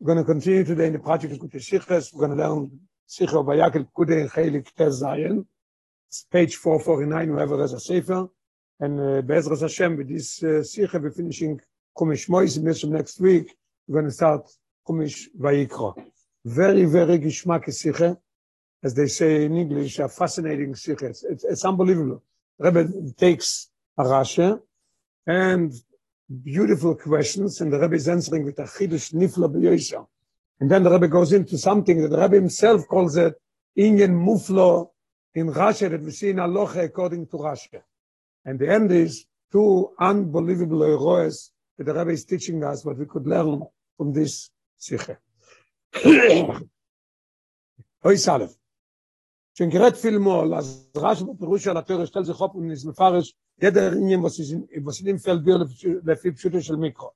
[0.00, 2.14] We're going to continue today in the project of Kute Siches.
[2.14, 5.44] We're going to learn Vayakel Kude in Chelik Tez Zayin.
[6.08, 8.28] It's page 449, whoever has a Sefer.
[8.80, 10.62] And uh, Be'ezras Hashem, with this uh,
[10.98, 11.60] we're finishing
[11.96, 12.56] Kumish Mois.
[12.58, 14.48] Next week, we're going to start
[14.86, 15.94] Kumish Vayikra.
[16.44, 18.16] Very, very Gishmak Sicha.
[18.82, 21.10] As they say in English, a fascinating Sicha.
[21.10, 22.22] It's, it's, it's unbelievable.
[22.58, 23.68] Rebbe takes
[23.98, 24.60] a Rasha
[25.26, 25.72] and
[26.28, 30.06] beautiful questions, and the Rebbe is answering with a chidush nifla b'yosha.
[30.60, 33.34] And then the Rebbe goes into something that the Rebbe himself calls it
[33.76, 34.90] inyan muflo
[35.34, 37.80] in Rashi that we see in Aloha according to Rashi.
[38.44, 43.06] And the end is two unbelievable heroes that the Rebbe is teaching us what we
[43.06, 43.62] could learn
[43.96, 44.50] from this
[44.80, 45.16] Sikhe.
[46.04, 46.60] Oy
[48.14, 48.54] Salef.
[49.96, 50.90] פילמול, אז
[51.34, 52.24] בפירוש של התיאור שטל
[55.00, 55.58] עניין פלדביר
[56.04, 57.10] לפי פשוטו של מיקרו.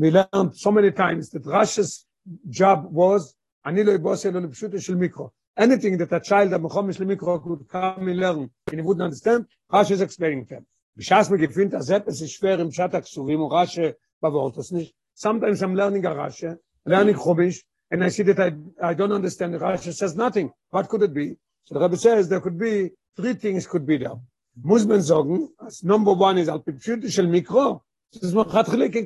[0.00, 2.06] We learned so many times that Rashi's
[2.50, 3.34] job was,
[3.66, 5.28] אני לא אבוס אלו לפשוטו של מיקרו.
[5.60, 9.92] Anything that a child המחומש למיקרו could come and learn, and he would understand, Rashi
[9.92, 10.64] is explaining them.
[10.96, 13.82] בש"ס מגיפינט הזפס is schwer im Schat הכסובים, הוא רש"י
[14.22, 14.92] בוורטוס nicht.
[15.26, 17.62] Sometimes I'm learning a Rashi, learning חומיש,
[17.92, 18.52] and I see that I,
[18.90, 20.50] I don't understand Rashi says nothing.
[20.70, 21.36] What could it be?
[21.64, 24.18] So the Rebbe says there could be, three things could be there.
[24.62, 27.80] muss man sagen, as number one is al pipshut shel mikro,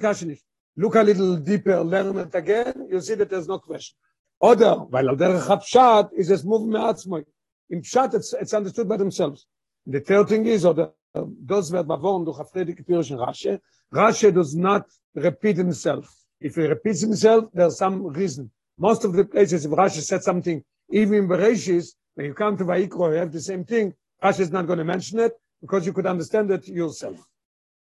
[0.00, 0.38] kash.
[0.76, 3.96] Look a little deeper, learn it again, you see that there's no question.
[4.40, 7.24] Oder, weil al der khapshat is es move me
[7.70, 9.46] In pshat it's, it's understood by themselves.
[9.86, 13.60] The third thing is, oder, those wird bavon durch Friedrich Pirsch Rashe,
[13.92, 14.84] Rashe does not
[15.14, 16.14] repeat himself.
[16.40, 18.50] If he repeats himself, there's some reason.
[18.78, 22.64] Most of the places, if Rashi said something, even in Bereshis, when you come to
[22.64, 25.92] Vayikro, you have the same thing, Rashi is not going to mention it because you
[25.92, 27.16] could understand it yourself.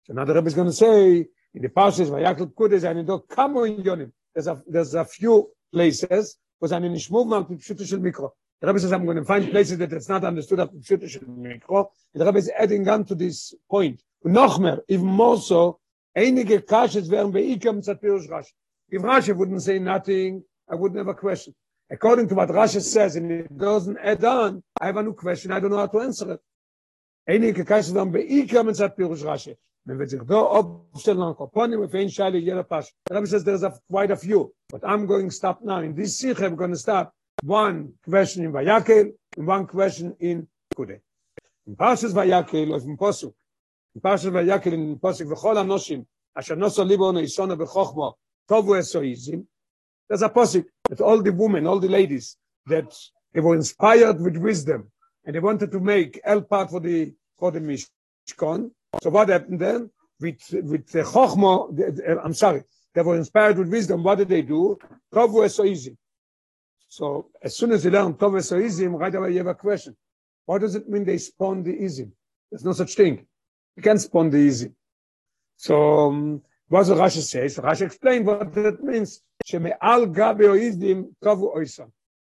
[0.04, 3.24] So now the Rebbe is going to say in the passages Vayakl Kudes and do
[3.30, 4.12] kamo in Yonim.
[4.34, 8.32] There's a there's a few places was an nishmov mal pshuto shel mikro.
[8.60, 11.22] The Rebbe says I'm going to find places that it's not understood at pshuto shel
[11.22, 11.88] mikro.
[12.14, 14.04] The Rebbe is adding on to this point.
[14.26, 15.80] noch mehr, even more so,
[16.14, 18.52] einige kashes werden beikam tzatpirush Rashi.
[18.90, 21.56] If Rashi wouldn't say nothing, I would never question.
[21.90, 25.52] According to what Rashi says, and it doesn't add on, I have a new question,
[25.52, 26.42] I don't know how to answer it.
[27.28, 29.56] Einige Kaisse dann bei Ika mit Zat Pirush Rashi.
[29.88, 32.92] Man wird sich da aufstellen an Koponim, if ein Scheile jeder Pasch.
[33.06, 35.80] The Rabbi says there's a, quite a few, but I'm going to stop now.
[35.80, 37.14] In this Sikh, I'm going to stop
[37.44, 41.02] one question in Vayakel and one question in Kude.
[41.68, 43.34] In Parshas Vayakel, or in Posuk,
[43.94, 46.04] in Parshas Vayakel, in Posuk, anoshim,
[46.36, 48.16] asher noso libo no isona b'chochmo,
[48.50, 49.46] tovu esoizim,
[50.08, 52.96] there's a Posuk, that all the women, all the ladies, that
[53.34, 54.92] they were inspired with wisdom
[55.26, 58.72] and they wanted to make El part for the for the Mishkan.
[59.02, 59.90] So what happened then?
[60.20, 62.64] With with the Chochmo, I'm sorry,
[62.94, 64.04] they were inspired with wisdom.
[64.04, 64.80] What did they do?
[65.14, 65.98] Tovu is so easy.
[66.88, 69.96] So as soon as they learn Tovu easy, right away you have a question.
[70.46, 72.08] What does it mean they spawn the easy?
[72.50, 73.26] There's no such thing.
[73.76, 74.72] You can't spawn the easy.
[75.58, 77.58] So um, what what Rashi says?
[77.58, 79.22] Rashi explained what that means.
[79.46, 81.92] Sheme'al gabe oizdim kavu oisam.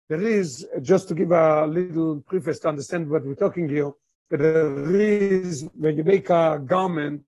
[0.09, 3.93] There is, just to give a little preface to understand what we're talking here,
[4.31, 7.23] there is, when you make a garment,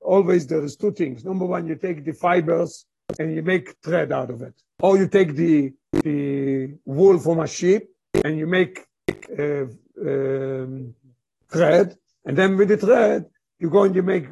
[0.00, 1.24] always there is two things.
[1.24, 2.86] Number one, you take the fibers
[3.18, 4.54] and you make thread out of it.
[4.80, 7.88] Or you take the, the wool from a sheep
[8.24, 8.86] and you make
[9.38, 9.66] uh,
[10.00, 10.94] um,
[11.48, 11.96] thread.
[12.24, 13.26] And then with the thread,
[13.58, 14.26] you go and you make,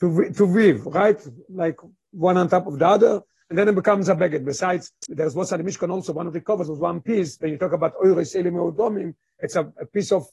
[0.00, 1.20] to, to weave, right?
[1.48, 1.76] Like
[2.10, 4.44] one on top of the other and then it becomes a baguette.
[4.44, 7.36] Besides, there's what's at the Mishkan also, one of the covers was one piece.
[7.38, 10.26] When you talk about Oiris Elim Eudomim, it's a, a, piece of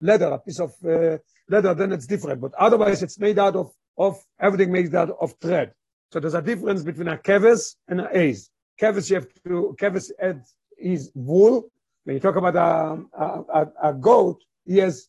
[0.00, 1.18] leather, a piece of uh,
[1.48, 2.40] leather, then it's different.
[2.40, 5.72] But otherwise, it's made out of, of everything made out of thread.
[6.12, 8.50] So there's a difference between a keves and an ace.
[8.80, 10.10] Keves, you have to, keves
[10.78, 11.70] is wool.
[12.04, 15.08] When you talk about a, a, a, goat, he has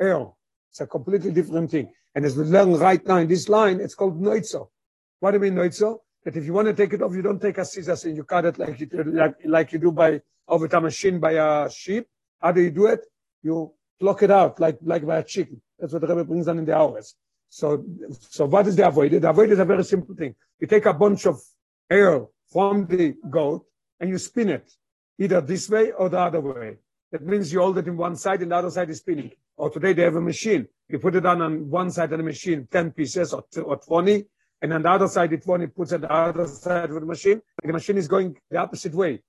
[0.00, 0.26] air.
[0.70, 1.92] It's a completely different thing.
[2.14, 4.68] And as we learn right now in this line, it's called noitzo.
[5.20, 6.00] What do you mean noitzo?
[6.24, 8.24] that if you want to take it off, you don't take a scissors and you
[8.24, 12.06] cut it like you, like, like you do by over a machine by a sheep.
[12.40, 13.00] How do you do it?
[13.42, 15.60] You pluck it out like, like by a chicken.
[15.78, 17.14] That's what the Rebbe brings down in the hours.
[17.48, 17.84] So,
[18.20, 19.12] so what is the avoid?
[19.12, 20.34] The avoid is a very simple thing.
[20.58, 21.40] You take a bunch of
[21.90, 23.66] air from the goat
[24.00, 24.72] and you spin it
[25.18, 26.78] either this way or the other way.
[27.12, 29.30] That means you hold it in one side and the other side is spinning.
[29.56, 30.66] Or today they have a machine.
[30.88, 34.24] You put it on on one side of the machine, 10 pieces or, or 20,
[34.62, 37.06] and on the other side, it one it puts at the other side of the
[37.06, 39.20] machine, the machine is going the opposite way.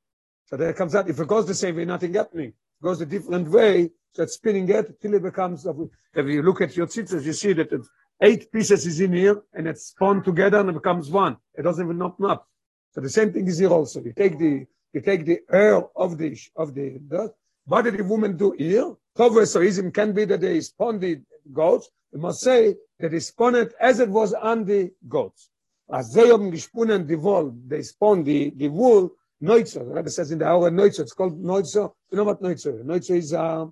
[0.46, 2.50] So there comes out, if it goes the same way, nothing happening.
[2.50, 6.62] It goes a different way, so it's spinning it till it becomes, if you look
[6.62, 7.70] at your tzitzis, you see that
[8.22, 11.38] eight pieces is in here, and it's spun together and it becomes one.
[11.54, 12.48] It doesn't even open up.
[12.92, 14.02] So the same thing is here also.
[14.02, 17.34] You take the you take the air of the of the, the
[17.66, 18.94] what did the woman do here?
[19.18, 21.22] Tovesoism can be that they spun the
[21.52, 21.90] goats.
[22.12, 25.50] We must say that they spun it as it was on the goats.
[25.92, 29.88] As they haben gesponnen the wool, they spun the, the wool, Neutzer.
[29.88, 31.92] The Rebbe says in the hour Neutzer, it's called Neutzer.
[32.12, 32.84] You know what Neutzer?
[32.84, 33.66] Neutzer is, uh,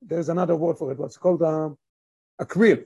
[0.00, 1.70] there's another word for it, what's called uh,
[2.38, 2.78] a quill.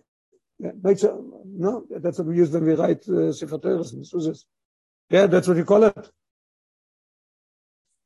[0.59, 3.95] Yeah, no, that's what we use when we write uh, Sefer Teres
[5.09, 6.11] Yeah, that's what you call it.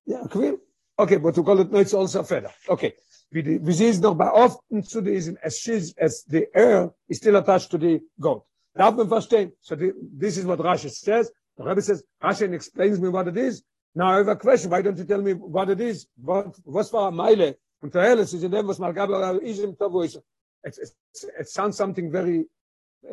[0.07, 0.59] Yeah, a quill.
[0.99, 2.53] Okay, but to call it Neutzer also a feather.
[2.69, 2.95] Okay.
[3.31, 7.37] Wie sie ist noch bei often zu diesem, as, she's, as the air is still
[7.37, 8.45] attached to the goat.
[8.77, 9.53] Darf man verstehen?
[9.61, 11.33] So the, this is what Rashi says.
[11.57, 13.65] The Rebbe says, Rashi explains me what it is.
[13.95, 14.71] Now I have a question.
[14.71, 16.07] Why don't you tell me what it is?
[16.17, 17.57] What, was war Meile?
[17.81, 19.61] Und der Helles ist in dem, was Malgabe ist
[20.65, 20.97] ist.
[21.39, 22.47] It sounds something very,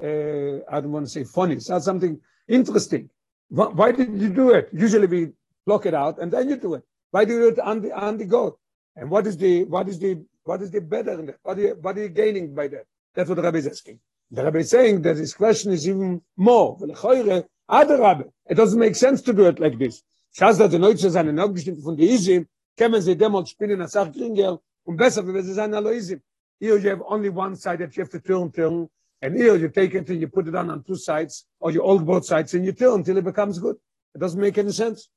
[0.01, 1.55] uh, I don't want to say funny.
[1.55, 3.09] It sounds something interesting.
[3.49, 4.69] Why, why did you do it?
[4.71, 5.33] Usually we
[5.65, 6.83] block it out and then you do it.
[7.11, 8.57] Why do you do it on the, on the goat?
[8.95, 11.37] And what is the, what is the, what is the better in that?
[11.43, 12.85] What are you, what are you gaining by that?
[13.13, 13.99] That's what the Rabbi is asking.
[14.31, 16.77] The Rabbi is saying that this question is even more.
[16.81, 20.01] It doesn't make sense to do it like this.
[20.37, 22.47] Schas da de Neutsche seine Noggestimmt von die Isim,
[22.77, 26.21] kämen sie demol spielen als Sach Gringer und besser wenn sie.
[26.61, 28.87] Here you have only one side that you have to turn, turn,
[29.21, 31.81] and here you take it and you put it on on two sides, or you
[31.81, 33.75] hold both sides and you turn until it becomes good.
[34.13, 35.09] It doesn't make any sense.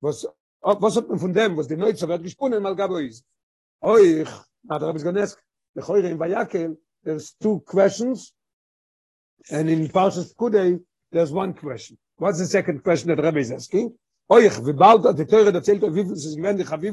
[0.00, 0.24] Was,
[0.62, 3.24] was hat man von dem, was die Neutsche wird gesponnen, mal gabo ist?
[3.80, 4.28] Oich,
[4.62, 5.42] na, da hab ich genesk,
[5.74, 8.32] lechoire in Vayakel, there's two questions,
[9.50, 10.80] and in Parshas Kudei,
[11.10, 11.98] there's one question.
[12.16, 13.92] What's the second question that Rabbi is asking?
[14.30, 16.90] Oich, wie bald hat die Teure erzählt, wie viel es gewähnt, die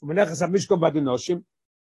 [0.00, 1.44] und wenn es am Mishkom bei den Noshim,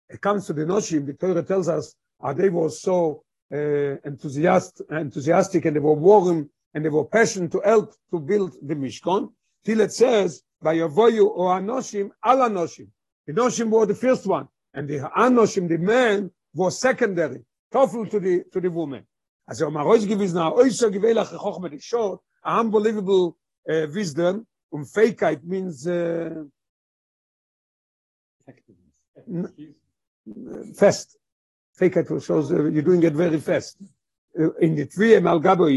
[0.09, 4.85] it comes to the Noshim, the Teure tells us, how they were so uh, enthusiastic,
[4.89, 9.31] enthusiastic, and they were warm, and they were passionate to help to build the Mishkan,
[9.65, 12.87] till it says, by Yavoyu or Anoshim, al Anoshim.
[13.27, 18.19] The Noshim were the first one, and the Anoshim, the man, was secondary, tough to
[18.19, 19.05] the, to the woman.
[19.47, 23.37] Also, um a Reus gewissen, a Oysa gewählach, a Chochme, short, a unbelievable
[23.69, 26.43] uh, wisdom, um Fähigkeit means uh,
[30.75, 31.17] fast.
[31.79, 33.77] Fähigkeit shows uh, you're doing it very fast.
[34.39, 35.69] Uh, in the three mal gabo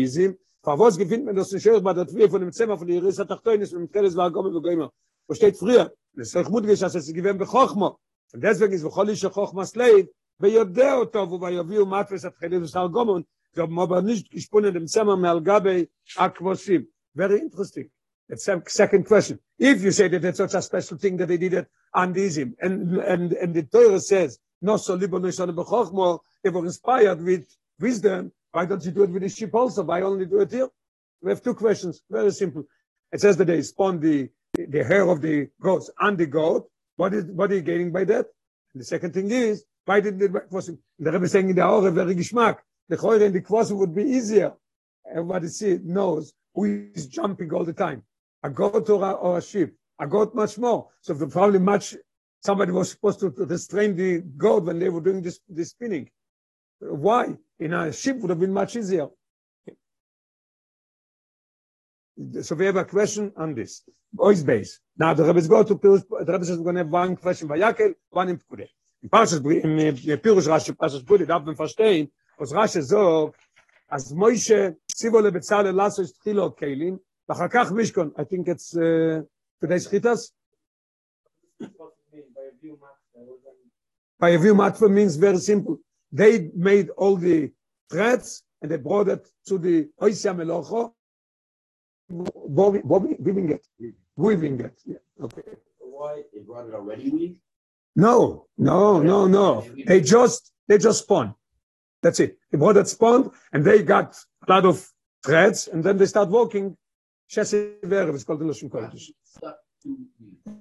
[0.66, 3.24] Fa was gefindt man das schön bei der three von dem Zimmer von der Risa
[3.24, 4.90] Tachtonis mit Keles war gomme goime.
[5.28, 5.92] Wo steht früher?
[6.12, 8.00] Das ist gut gesagt, dass es gewen bechochmo.
[8.32, 10.08] Und deswegen ist bechol ich chochmas leid.
[10.40, 13.22] ויודע אותו ויביאו מטפס התחילים וסל גומון,
[13.54, 15.86] זה אבל nicht gesponnen dem Zimmer mal gabe
[16.16, 16.88] akvosim.
[17.14, 17.88] Very interesting.
[18.28, 19.38] That's the second question.
[19.60, 22.54] If you say that it's such a special thing that they did it on Dizim,
[22.60, 27.22] and, and, and the Torah says, no so libo no shana b'chochmo, they were inspired
[27.22, 27.46] with
[27.78, 29.82] wisdom, why don't you do it with the sheep also?
[29.82, 30.68] Why only do it here?
[31.22, 32.64] We have two questions, very simple.
[33.12, 36.68] It says that they spawn the, the hair of the goats on the goat.
[36.96, 38.26] What is, what are you gaining by that?
[38.72, 40.78] And the second thing is, why did the kvosim?
[40.98, 42.58] The Rebbe saying in the Aure, very geschmack.
[42.88, 44.52] The choir in the kvosim would be easier.
[45.10, 48.02] Everybody see, knows who is jumping all the time
[48.42, 49.74] a goat or a, or a sheep.
[49.98, 50.88] A goat much more.
[51.00, 51.96] So the probably much
[52.44, 56.10] somebody was supposed to, to restrain the goat when they were doing this, this spinning.
[56.79, 57.37] Why?
[57.59, 59.07] In a sheep would have been much easier.
[62.41, 63.83] So we have a question on this.
[64.13, 64.79] Boys base.
[64.97, 67.47] Now the Rebbe go to Pirush, the Rebbe says we're going to have one question
[67.47, 68.67] by Yakel, one in Pkude.
[69.01, 73.35] In Parshas, in Pirush Rashi, Parshas Pkude, darf man verstehen, was Rashi sagt,
[73.89, 76.97] as Moshe, ציבו לבצלאל לעשות תחילו כלים,
[77.29, 79.21] ואחר כך מישכון, I think it's uh,
[79.63, 80.31] today's chitas.
[84.19, 85.77] By view matva means very simple.
[86.20, 87.52] They made all the
[87.90, 90.92] threads and they brought it to the Oisya Melocho,
[92.08, 93.66] weaving it.
[94.16, 94.76] Weaving it.
[94.86, 95.24] Yeah.
[95.24, 95.42] Okay.
[95.78, 97.40] Why they brought it already weaved?
[97.94, 99.66] No, no, no, no.
[99.86, 101.34] They just they just spun.
[102.02, 102.38] That's it.
[102.50, 104.76] They brought it spun and they got a lot of
[105.24, 106.76] threads and then they start walking
[107.30, 109.10] Shesi Verev is called the Lashon Kodesh.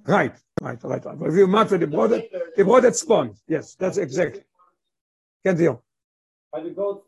[0.06, 1.28] Right, right, right, right.
[1.30, 2.22] If you matter the brother,
[2.56, 3.36] the brother spawned.
[3.48, 4.42] Yes, that's exactly.
[5.46, 5.80] Can't deal.
[6.52, 7.06] By the goats,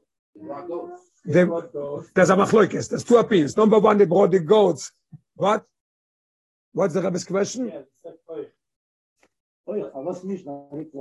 [1.25, 2.37] the, there's a.
[2.37, 3.57] There's two opinions.
[3.57, 4.93] Number one, they brought the goats.
[5.35, 5.65] What?
[6.71, 7.73] What's the Rebbe's question?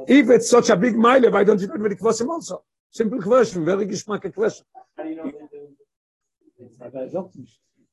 [0.07, 2.63] If it's such a big mile, why don't you do it the kvosim also?
[2.89, 4.65] Simple question, very geschmack question.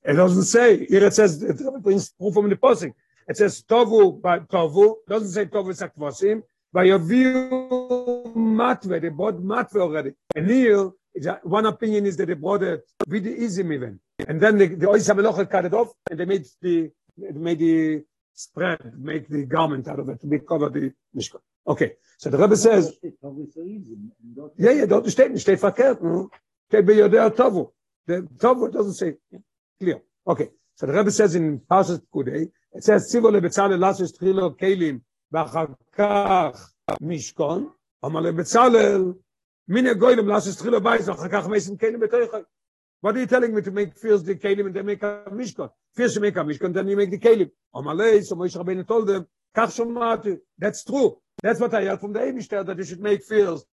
[0.04, 0.86] It doesn't say.
[0.86, 2.94] Here it says, it brings proof from the posting.
[3.28, 4.94] It says Tovu by Tovu.
[5.06, 6.42] Doesn't say Tovu Sakvasim.
[6.72, 7.84] By your view,
[8.53, 10.13] Matve, they bought Matve already.
[10.36, 14.00] And here, It's a- one opinion is that they brought it with the easy even.
[14.27, 17.60] And then the, the Ois HaMelocha cut it off and they made the, they made
[17.60, 18.03] the
[18.34, 21.41] spread, make the garment out of it to be cover the Mishkan.
[21.67, 21.93] Okay.
[22.17, 23.93] So the Rebbe says, It's probably so easy.
[23.93, 26.01] and dort- yeah, yeah, dort steht nicht, steht verkehrt.
[26.03, 26.29] No?
[26.67, 27.72] Steht bei Yodea Tovu.
[28.05, 29.39] The Tovu doesn't say, yeah,
[29.79, 30.01] clear.
[30.27, 30.50] Okay.
[30.75, 35.65] So the Rebbe says in Parashat Kudei, it says, Tzivo lebetzalel lasus trilo kelim, ואחר
[35.91, 37.69] כך משכון,
[38.05, 39.13] אמר לבצלאל,
[39.67, 42.41] מיני גוילם לאסס תחילו בייס, ואחר כך מייסים kelim בתויכוי.
[43.01, 45.69] What are you telling me to make first the kelim and then make a mishkan?
[45.96, 47.50] First you make a mishkan, then you make the kelim.
[47.74, 50.38] Amar lei, so Moshe Rabbeinu told them, kach shomati.
[50.58, 51.17] That's true.
[51.41, 53.65] That's what I heard from the Eibishter, that you should make first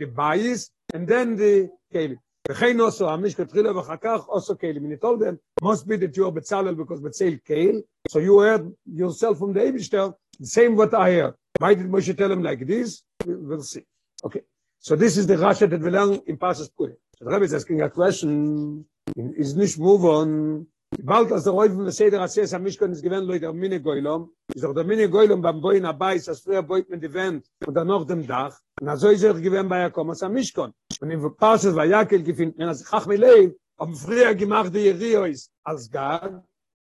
[0.00, 2.18] the bayis and then the kelim.
[2.48, 4.78] וכן also, המשכן תחילה ואחר כך also kelim.
[4.78, 7.82] And he told them, must be that you are Betzalel because Betzel kel.
[8.08, 11.34] So you heard yourself from the Eibishter, the same what I heard.
[11.59, 13.03] Why did Moshe tell him like this?
[13.25, 13.83] We- We'll see.
[14.23, 14.41] Okay.
[14.79, 16.93] So this is the Rasha that we learn in Parshas Puri.
[17.17, 18.85] So the Rebbe is asking a question,
[19.15, 20.67] is nicht move on.
[21.03, 23.81] Bald as der Räuf von der Seder Asses am Mishkan ist gewähnt, Leute, am Mine
[23.81, 27.73] Goylom, doch der Mine Goylom beim Boin Abayis, als früher boit mit die Wend und
[27.73, 30.71] dann noch dem Dach, und also ist er gewähnt bei Jakom, als am Mishkan.
[31.01, 35.49] Und in Parshas war Jakel gefunden, wenn er sich Chachmelei, haben früher gemacht die Jeriois
[35.63, 36.31] als Gag,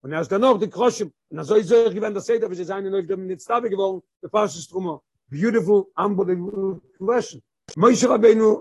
[0.02, 2.64] und er ist dann noch die Kroschim, und ist er gewähnt der Seder, wie sie
[2.64, 5.02] Leute dem Nitztabe geworden, der Parshas Trumo.
[5.30, 7.40] Beautiful, unbelievable question.
[7.76, 8.60] Moshe Rabbeinu,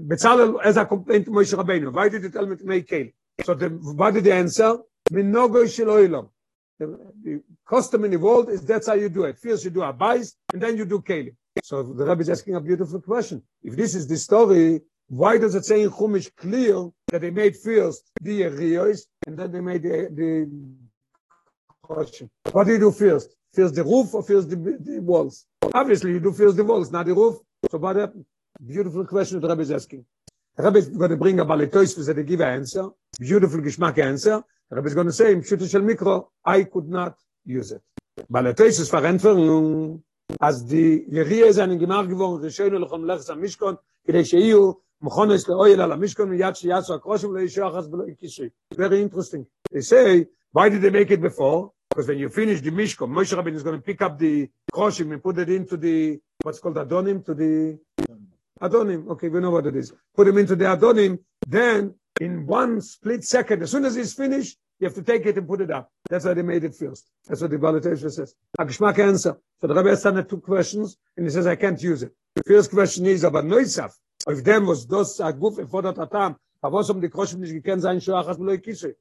[0.00, 3.08] Bezalel, as a complaint to Moshe Rabbeinu, why did you tell me to make kale?
[3.44, 4.78] So the, what did the answer?
[5.12, 6.28] Minogo shel oilam.
[6.78, 9.38] The, custom in the world is that's how you do it.
[9.38, 11.28] First you do a bais, and then you do kale.
[11.62, 13.42] So the Rabbi is asking a beautiful question.
[13.62, 17.56] If this is the story, why does it say in Chumash clear that they made
[17.56, 20.50] first the Riyos, and then they made the, the
[21.82, 22.30] question?
[22.50, 23.36] What do you do first?
[23.52, 25.44] First the roof or first the, the walls?
[25.74, 27.36] Obviously you do first the walls, not the roof.
[27.70, 28.24] So what happened?
[28.66, 30.06] Beautiful question the Rabbi is asking.
[30.56, 32.88] The Rabbi is going to bring a baletois so they give an answer.
[33.20, 34.42] Beautiful geschmack answer.
[34.70, 37.82] The Rabbi is going to say, in Pshuto shel Mikro, I could not use it.
[38.32, 40.00] Baletois is verantwortung,
[40.40, 43.76] as the Yeria is an gemar geworden, Rishono lechom lechs am Mishkon,
[44.08, 45.44] כדי שיהיו Mochonis.
[48.76, 49.46] Very interesting.
[49.70, 51.72] They say, why did they make it before?
[51.90, 55.12] Because when you finish the mishkan, Moshe Rabbeinu is going to pick up the kroshim
[55.12, 57.78] and put it into the, what's called adonim, to the
[58.60, 59.08] adonim.
[59.08, 59.92] Okay, we know what it is.
[60.14, 64.58] Put them into the adonim, then in one split second, as soon as it's finished,
[64.80, 65.90] you have to take it and put it up.
[66.08, 67.08] That's why they made it first.
[67.26, 68.34] That's what the Balatesha says.
[68.58, 69.36] Agishmak answer.
[69.60, 72.12] So the Rebbe has two questions, and he says, I can't use it.
[72.36, 73.92] The first question is about Noisaf.
[74.28, 77.98] If them was those a guf efodert atam, was um die Kroshim nicht gekannt sein,
[77.98, 78.94] Shoachas Meloi Kishe.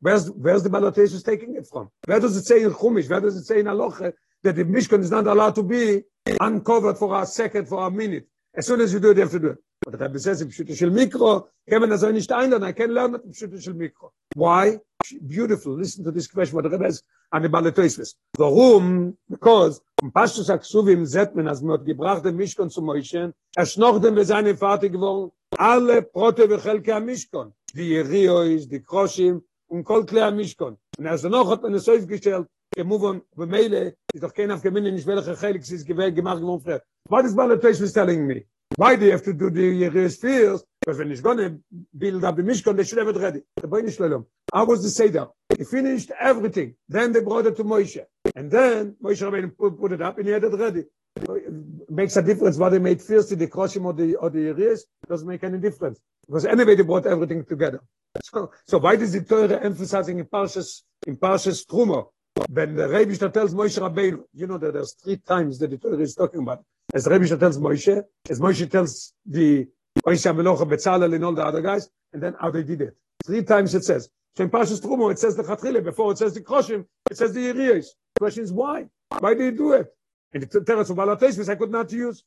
[0.00, 1.88] Where's, where's the Balatation taking it from?
[2.06, 3.08] Where does it say in Chumash?
[3.08, 4.12] Where does it say in Aloche
[4.42, 6.02] that the Mishkan is not allowed to be
[6.40, 8.26] uncovered for a second, for a minute?
[8.54, 9.58] As soon as you do it, you have to do it.
[9.80, 13.14] But the Rebbe says, in Pshuto shel Mikro, das auch nicht einladen, I can learn
[13.14, 14.10] it in Pshuto shel Mikro.
[14.34, 14.78] Why?
[15.26, 15.74] Beautiful.
[15.74, 17.02] Listen to this question, what the Rebbe has
[17.32, 18.14] on the Balatoisves.
[18.38, 19.16] Warum?
[19.28, 23.64] Because, um Pashtus Aksuvim sieht man, als man hat gebracht den Mishkon zu Moishen, er
[23.64, 27.54] schnochten wir seine Vater geworden, alle Prote und Chelke am Mishkon.
[27.72, 30.76] Die Jeriois, die Kroshim und Kol Kle am Mishkon.
[30.98, 32.46] Und er noch hat man es aufgestellt,
[32.76, 36.82] gemuvon, bemeile, ist doch kein Afgeminne, nicht welcher Chelik, sie ist gewählt, gemacht geworden, früher.
[37.08, 38.44] What is Balatoisves telling me?
[38.76, 40.66] Why do you have to do the Yeris first?
[40.80, 41.58] Because when he's to
[41.96, 43.40] build up the Mishkan, they should have it ready.
[43.56, 44.26] The boy Shalom.
[44.54, 45.26] How was the Seder?
[45.58, 46.76] He finished everything.
[46.88, 47.98] Then they brought it to Moshe.
[48.36, 50.84] And then Moshe Rabbeinu put, it up and he had it ready.
[51.16, 54.82] It makes a difference what they made first, the Kroshim or the, or the Yeris.
[55.08, 55.98] Doesn't make any difference.
[56.26, 57.80] Because anyway, they brought everything together.
[58.22, 62.06] So, so why does the Torah emphasizing in Parshas, in Parshas Truma?
[62.48, 65.98] When the Rebbe tells Moshe Rabbeinu, you know that there's three times that the Torah
[65.98, 66.64] is talking about.
[66.92, 69.66] As Rebbe tells Moshe, as Moshe tells the
[70.06, 72.96] Oisha Melocha, Betzalel, and all the other guys, and then how they did it.
[73.24, 74.08] Three times it says.
[74.36, 77.40] In Parshas Trumo, it says the Chatchile, before it says the Kroshim, it says the
[77.40, 77.86] Yeriyos.
[78.14, 78.86] The question is why?
[79.20, 79.86] Why do you do it?
[80.32, 82.24] And the Teretz of Balatesvis, I could not use.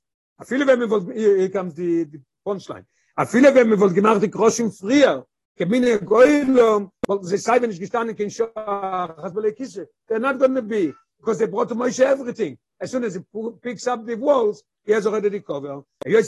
[0.47, 2.85] Here, comes the, the punchline.
[3.25, 5.25] Viele wenn mir wohl gemacht die Kroshim früher,
[5.57, 9.89] kemine goylom, weil sie sei, wenn ich gestanden kein Schach, has kisse.
[10.07, 12.57] They're not going to be, because they brought to Moshe everything.
[12.79, 13.21] As soon as he
[13.61, 15.83] picks up the walls, he has already the cover.
[16.05, 16.23] Er er.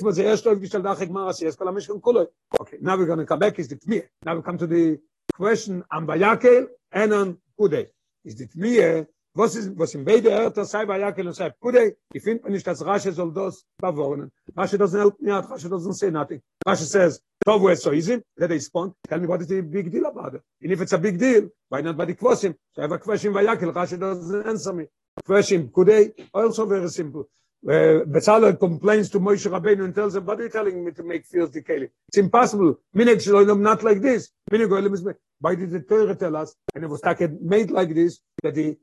[2.60, 4.08] Okay, now we're going to come back, is the Tmiyah.
[4.26, 5.00] Now we come to the
[5.40, 7.88] question on Bayakel and on Kudei.
[8.26, 12.22] Is the Tmiyah, was ist, was in beide Erter, sei Bayakel und sei Kudei, ich
[12.22, 14.32] finde mir nicht, dass Rashi soll das bewohnen.
[14.54, 16.42] Rashi doesn't help me out, Rashi doesn't say nothing.
[16.68, 17.92] Rashi says, Tovu is so
[18.38, 20.42] let it spawn, tell me what is the big deal about it.
[20.62, 22.54] And if it's a big deal, why not by the question?
[22.74, 24.88] So I have a question Bayakel, Rashi doesn't answer me.
[25.26, 27.30] Question Kudei, also very simple.
[27.68, 31.04] Uh, Bezalel complains to Moshe Rabbeinu and tells him, what are you telling me to
[31.04, 31.90] make fields the Keli?
[32.08, 32.80] It's impossible.
[32.96, 34.32] Minig Shloim not like this.
[34.52, 35.06] Minig is.
[35.42, 36.56] Why did the Torah tell us?
[36.76, 37.02] And it was
[37.42, 38.78] made like this, that the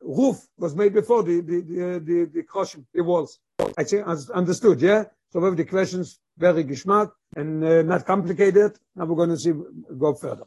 [0.00, 3.38] roof was made before the, the, the, the, the crushing, the walls.
[3.76, 5.04] I think understood, yeah?
[5.30, 8.78] So we have the questions very geschmack and uh, not complicated.
[8.94, 9.52] Now we're going to see,
[9.98, 10.44] go further.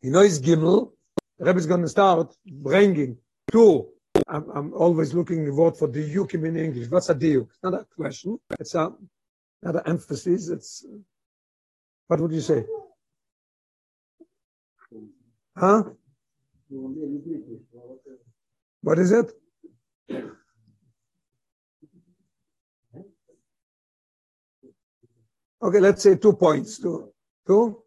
[0.00, 0.92] You know, it's Gimel.
[1.38, 3.18] The Rebbe is going to start bringing
[3.50, 3.88] two
[4.28, 6.88] I'm, I'm always looking the word for diukim in English.
[6.88, 7.48] What's a diuk?
[7.48, 8.38] It's not a question.
[8.58, 8.92] It's a,
[9.62, 10.48] not an emphasis.
[10.48, 10.84] It's,
[12.08, 12.64] what would you say?
[15.56, 15.84] Huh?
[18.82, 19.32] What is it?
[25.62, 26.78] Okay, let's say two points.
[26.78, 27.12] Two,
[27.46, 27.82] two?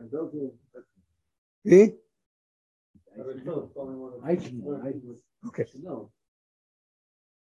[1.67, 1.87] Eh?
[5.47, 5.65] Okay.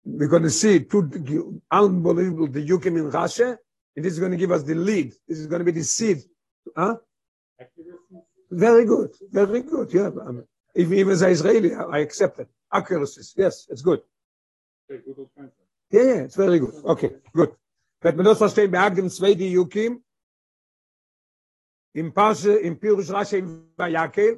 [0.04, 3.56] We're going to see two unbelievable diukim in Rashi,
[3.96, 5.14] and this is going to give us the lead.
[5.28, 6.24] This is going to be the seed.
[6.76, 6.98] Huh?
[8.50, 9.12] Very good.
[9.32, 9.94] Very good.
[9.94, 10.10] Yeah.
[10.74, 12.50] If even as an Israeli, I accept it.
[12.74, 13.34] Accuracies.
[13.38, 14.02] Yes, it's good.
[14.90, 16.74] Yeah, yeah, it's very good.
[16.86, 17.52] Okay, good.
[18.02, 20.02] Wird man das verstehen, bei Agdim zwei Diukim,
[21.94, 24.38] im Parse, im Pirush Rashi, im Vayakel,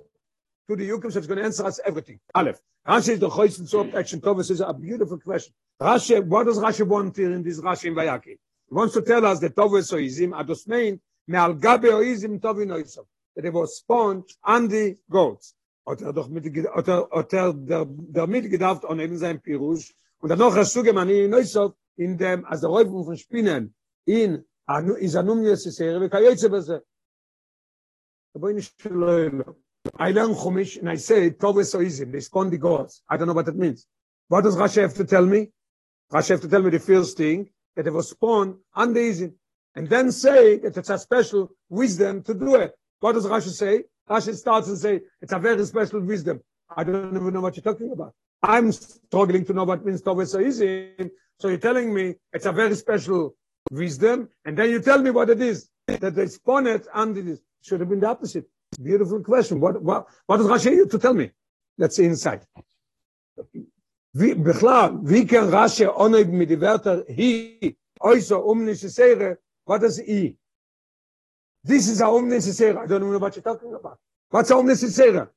[0.67, 2.19] to the Yukim, so it's going to answer us everything.
[2.33, 2.59] Aleph.
[2.87, 4.21] Rashi is the choice sort action.
[4.21, 5.53] Thomas is a beautiful question.
[5.81, 8.37] Rashi, what does Rashi want here in this Rashi in Vayakel?
[8.69, 13.05] He wants to tell us that Tovus Oizim, Ados mean, me'al gabe Oizim Tovin Oizim,
[13.35, 15.53] that it was spawned on the goats.
[15.87, 19.93] Hat er doch mit, hat er, hat er der, damit gedacht, und in seinem Pirush,
[20.19, 23.73] und dann noch hast du gemeint, in Neusov, in dem, als der Räufen von Spinnen,
[24.05, 26.83] in, anu- in Zanumnius Sisere, wie kayetze beze.
[28.35, 33.03] I learn Chumash, and I say, Tovus Oizim, they spawn the gods.
[33.09, 33.85] I don't know what that means.
[34.27, 35.49] What does Rashi have to tell me?
[36.11, 39.33] Rashi have to tell me the first thing, that it was spawned on the Izim.
[39.75, 42.73] And then say that it's a special wisdom to do it.
[42.99, 43.83] What does Rashi say?
[44.09, 46.41] Rashi starts and say, it's a very special wisdom.
[46.75, 48.13] I don't even know what you're talking about.
[48.41, 51.11] I'm struggling to know what means Tovus Oizim.
[51.39, 53.35] So you're telling me it's a very special
[53.71, 57.39] wisdom, and then you tell me what it is, that they spawn it under this.
[57.63, 58.45] Should have been the opposite.
[58.81, 59.59] Beautiful question.
[59.59, 61.31] What, what, what does Rashi have to tell me?
[61.77, 62.45] Let's see inside.
[64.13, 70.35] wie בכלל, wie kann Rashi oneg mit die Wörter hi, oiso, unnecessary, what is i?
[71.63, 72.77] This is a unnecessary.
[72.77, 73.97] I don't know what you're talking about.
[74.29, 75.27] What's a unnecessary?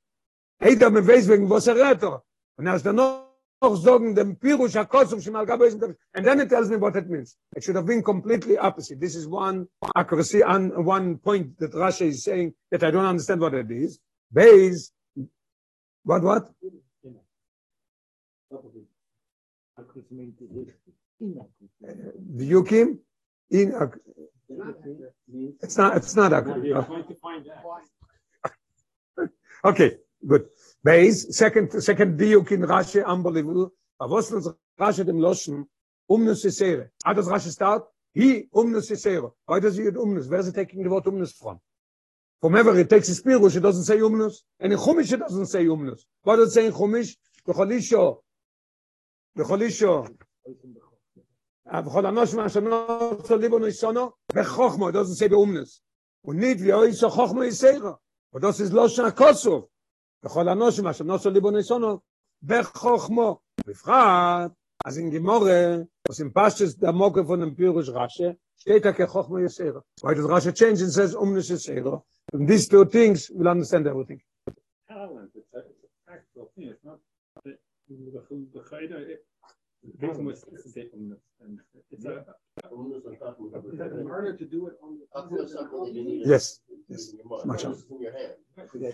[0.58, 2.22] Hey, da me weiß wegen was er redet.
[2.56, 3.25] Und als dann noch
[3.62, 7.36] sagen dem Pirush HaKosov shemal gabo isn't and then it tells me what it means.
[7.54, 9.00] It should have been completely opposite.
[9.00, 13.40] This is one accuracy and one point that Rashi is saying that I don't understand
[13.40, 13.98] what it is.
[14.32, 14.92] Base,
[16.04, 16.50] what, what?
[23.50, 23.80] In,
[25.60, 26.86] it's not, it's not accurate.
[29.64, 30.46] Okay, good.
[30.86, 33.72] Base, second, second diuk in Rashi, unbelievable.
[33.98, 35.66] Aber was uns Rashi dem Loschen,
[36.08, 36.90] umnus sesere.
[37.04, 37.82] How does Rashi start?
[38.14, 39.32] He umnus sesere.
[39.46, 40.30] Why does he use umnus?
[40.30, 41.58] Where is he taking the word umnus from?
[42.40, 44.34] From ever it takes his Pirush, it doesn't say umnus.
[44.60, 46.02] And in Chumash it doesn't say umnus.
[46.22, 46.72] What does it say in.
[49.36, 50.08] B'cholisho.
[51.66, 55.80] בכל אנוש מהשנו של ליבו ניסונו, בחוכמו, it doesn't say באומנס.
[56.22, 57.94] Und nicht wie euch so חוכמו יסיירה.
[58.32, 59.64] Und das ist לא שהכוסוף.
[60.26, 61.98] וכל הנושם אשר נושא ליבו ניסונו
[62.42, 63.38] בחוכמו.
[63.66, 64.52] בפרט,
[64.86, 65.76] אז אם גימורה,
[66.08, 69.80] עושים פשטס דמוק ופונם פירוש רשא, שתיתא כחוכמו יסירו.
[70.00, 72.02] Why does Rashi change and says umnes יסירו?
[72.32, 74.20] From these two things we'll understand everything.
[74.88, 75.30] Talent,
[86.24, 86.60] Yes.
[86.88, 87.14] yes.
[87.44, 87.64] Much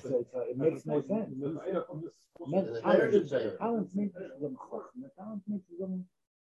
[0.01, 1.29] that so it makes no sense.
[3.61, 6.05] How it means the the sound means the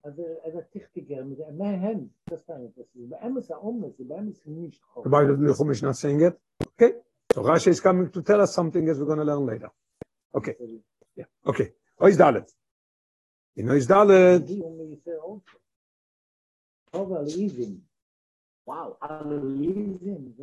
[0.04, 1.38] also a as a tiktiger mit
[2.30, 2.86] das kann ich das
[3.20, 6.94] aber es auch nicht nicht kommt du nach singen okay.
[7.34, 9.70] So Rashi is coming to tell us something as we're going to learn later.
[10.34, 10.56] Okay.
[11.14, 11.26] Yeah.
[11.44, 11.74] Okay.
[12.00, 12.50] Oh is dalet.
[13.54, 14.48] You know is dalet
[16.92, 17.82] over leaving?
[18.64, 20.34] Wow i'm leaving.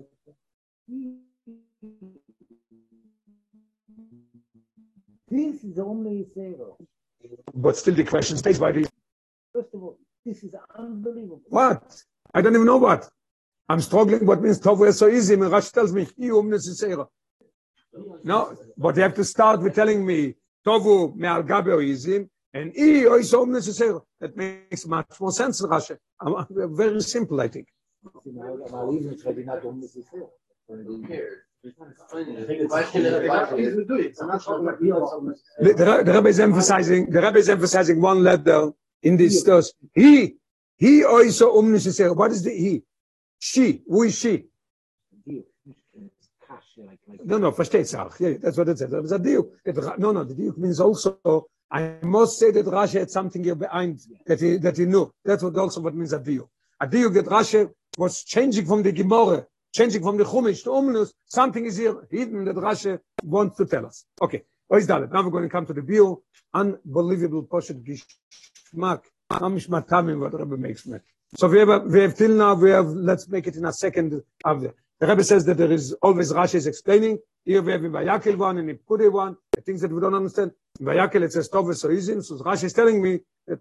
[5.29, 6.77] This is only zero.
[7.53, 8.87] but still the question stays by the
[9.53, 11.41] First of all, this is unbelievable.
[11.49, 12.03] what?
[12.33, 13.09] I don't even know what.
[13.69, 15.33] I'm struggling what means Tov is so easy.
[15.33, 17.07] And Rashi tells me, "He omnis um, is zera."
[18.23, 20.35] No, but you have to start with telling me
[20.67, 23.91] tovu me al gabe oizim, and i oiso unnecessary.
[23.91, 25.97] Um, that makes much more sense, Rashi.
[26.21, 27.67] I'm- I'm Very simple, I think.
[31.65, 31.73] The.
[36.05, 39.73] The, is emphasizing, the Rebbe is emphasizing one letter in this verse.
[39.93, 40.35] He,
[40.77, 42.11] he oiso unnecessary.
[42.11, 42.83] What is the he?
[43.39, 44.45] She, who is she?
[47.23, 48.19] No, no, versteht auch.
[48.19, 48.93] Yeah, that's what it says.
[48.93, 49.11] It's
[49.77, 53.43] a ra- No, no, the diuk means also, I must say that Rashi had something
[53.43, 55.11] here behind that he, that he knew.
[55.23, 56.49] That's what also what means a deal.
[56.79, 61.13] A deal that Rashi was changing from the Gemara, changing from the Chumash to Omnus.
[61.25, 64.05] Something is here hidden that Rashi wants to tell us.
[64.21, 65.11] Okay, Ois Dalet.
[65.11, 66.17] Now we're going to come to the biur.
[66.53, 69.01] Unbelievable Poshet Gishmak.
[69.31, 70.99] Mamish Matamim, what Rebbe makes me.
[71.35, 74.21] So we have, we have till now, we have, let's make it in a second
[74.43, 77.19] the, Rebbe says that there is always Rashi is explaining.
[77.43, 80.13] Here we have in Vayakel one and in Pkude one, the things that we don't
[80.13, 80.51] understand.
[80.79, 82.21] In Vayakel it says Tov so easy.
[82.21, 83.59] So Rashi is telling me, that,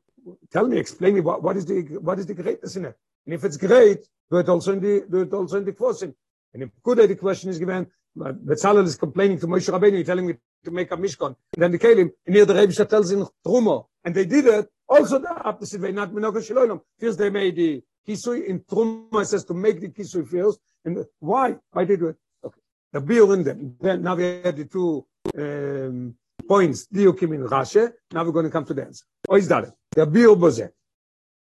[0.52, 2.96] tell me, explain me what, what is the what is the greatness in it.
[3.26, 3.98] And if it's great,
[4.30, 6.14] do it also in the do it also in the Kvosim.
[6.52, 10.26] And in Pkude the question is given, but Betzalel is complaining to Moshe Rabbeinu, telling
[10.26, 10.34] me
[10.64, 11.34] to make a Mishkan.
[11.54, 14.68] And then the Kalim, and here the Rebbe tells in Trumo, and they did it.
[14.88, 16.80] Also the opposite way, not Minoga Shiloilam.
[17.00, 20.60] First they made the Kisui in Trumo, it says to make the Kisui first.
[20.84, 21.56] And why?
[21.72, 22.16] Why did it?
[22.44, 22.60] Okay.
[22.92, 23.76] The biur in them.
[23.80, 25.06] Then now we had the two
[25.38, 26.14] um,
[26.46, 26.86] points.
[26.86, 27.90] Diukim in Rashi.
[28.12, 29.04] Now we're going to come to the answer.
[29.28, 29.72] Ois Dalet.
[29.94, 30.68] Der biur boze.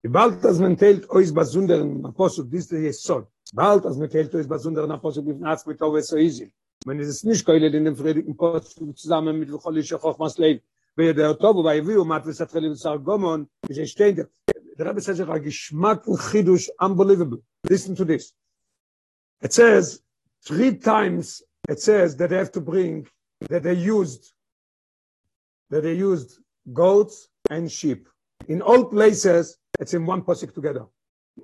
[0.02, 3.26] Bald as man teilt ois besonderen Apostel, dies ist Yesod.
[3.52, 6.50] Bald as man teilt ois besonderen Apostel, wie Nats mit Ove so easy.
[6.86, 10.62] Man ist es nicht geilet in dem Apostel zusammen mit Cholische Chochmas Leib.
[10.96, 14.28] Wer der Tobo bei Viu, mat wir satreli mit Sargomon, wie sie der.
[14.80, 17.42] Rebbe says, a Geschmack und Chidush, unbelievable.
[17.68, 18.34] Listen to this.
[19.42, 20.02] It says,
[20.42, 23.06] three times it says that they have to bring,
[23.48, 24.32] that they used,
[25.68, 26.38] that they used
[26.72, 28.08] goats and sheep.
[28.48, 30.86] In all places, it's in one posik together.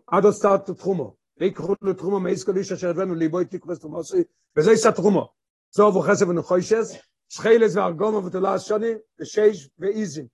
[0.08, 1.16] עד start to תרומו.
[1.38, 4.24] ויקחו לתרומו מאיס כל איש אשר הבאנו ליבוי תקווס תרומוסי,
[4.58, 5.34] וזה יישא תרומו.
[5.72, 6.96] זוב וחסב ונוחוישס,
[7.30, 10.28] שחילס וארגומו ותולה שוני, ושש ואיזים.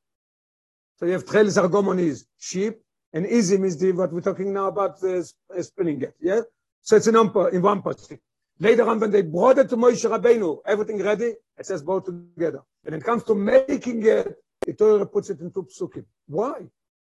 [1.00, 2.82] So you have tchelis argomon is sheep,
[3.14, 6.42] and izim is the, what we're talking now about uh, sp- spinning it, yeah?
[6.82, 8.20] So it's in, one po- in one posik.
[8.60, 12.62] Later on, when they brought it to Moshe Rabbeinu, everything ready, it says both together.
[12.82, 16.06] When it comes to making it, the Torah puts it into psukim.
[16.26, 16.66] Why?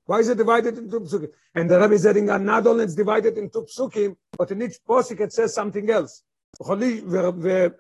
[0.07, 1.31] Why is it divided into psukim?
[1.55, 4.79] And the rabbi is adding that not only it's divided into psukim, but in each
[4.87, 6.23] posik it says something else.
[6.61, 7.75] The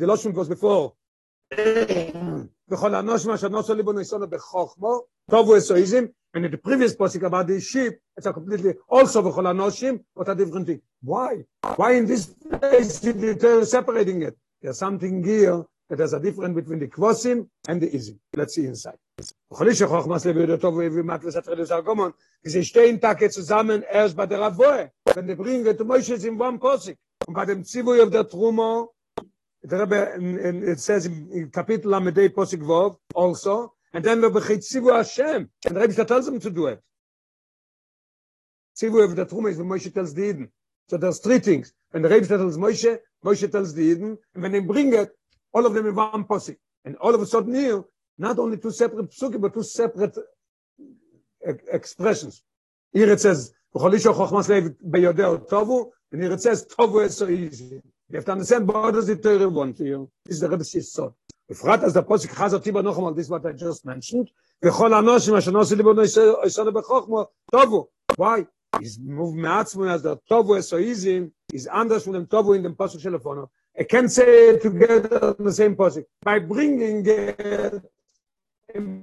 [0.00, 0.94] Loshim was before.
[6.32, 10.28] And in the previous posik about the sheep, it's a completely also v'chol anoshim, but
[10.28, 10.80] a different thing.
[11.02, 11.44] Why?
[11.76, 14.36] Why in this place they're separating it?
[14.62, 18.18] There's something here that there's a difference between the kvosim and the izim.
[18.34, 18.96] Let's see inside.
[19.50, 22.10] בכל איש החוכמס לבי יודע טוב ומת וסתר לזר גומון,
[22.42, 26.40] כי זה שתי טקה zusammen erst bei der Ravoe, wenn die bringen to Moshe in
[26.40, 26.96] one posik.
[27.26, 28.94] Und bei dem Zivui of der Trumo,
[29.62, 34.60] the Rebbe, in, it says in, Kapitel Amedei Posik Vov, also, and then we bechit
[34.60, 36.80] Tzivu Hashem, and Rebbe tells them to do it.
[38.80, 40.48] Tzivu of the Truma is when Moshe tells the Eden.
[40.88, 41.74] So there's three things.
[41.90, 45.10] When the Rebbe tells Moshe, Moshe tells the Eden, and when they bring it,
[45.53, 46.57] all of them in one Posik.
[46.83, 47.83] And all of a sudden here,
[48.17, 52.43] not only two separate psukim, but two separate uh, expressions.
[52.93, 57.17] Here it says, "V'chol ish chochmas leiv beyodeo tovu," and here it says, "Tovu is
[57.17, 60.05] so easy." You have to understand what does the Torah want here.
[60.25, 61.13] This is the Rebbe's Yisod.
[61.51, 64.29] בפרט as the posik chazar tiba noch einmal, this is what I just mentioned.
[64.63, 67.87] וכל אנושים אשר נוסי ליבו נויסונו בחוכמו, טובו.
[68.17, 68.45] Why?
[68.77, 72.63] He's moved מעצמו as the tovu is so easy, is anders from them tovu in
[72.63, 73.47] the posik של לפונו.
[73.78, 76.04] I can't say together in the same posik.
[76.22, 77.82] By bringing it,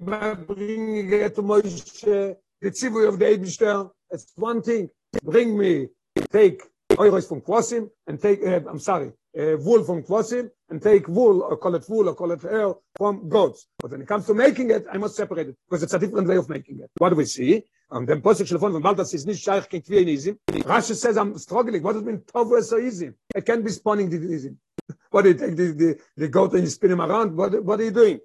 [0.05, 4.89] by bringing it to Moshe, the tzivui of the Eibishter, it's one thing.
[5.23, 5.87] Bring me,
[6.31, 11.07] take oiros from Kvosim, and take, uh, I'm sorry, uh, wool from Kvosim, and take
[11.07, 13.67] wool, or call it wool, or call it hair, from goats.
[13.79, 16.27] But when it comes to making it, I must separate it, because it's a different
[16.27, 16.89] way of making it.
[16.97, 17.63] What do we see?
[17.89, 20.37] Um, the posik shel von Baldas is nicht shaykh kin kvi nizim.
[20.63, 21.81] Rashi says I'm struggling.
[21.81, 23.11] What does it mean tovu is so easy?
[23.33, 24.57] It can't be spawning the nizim.
[25.09, 27.35] What do you take the, the, the goat and you spin him around?
[27.35, 28.19] What, what are you doing?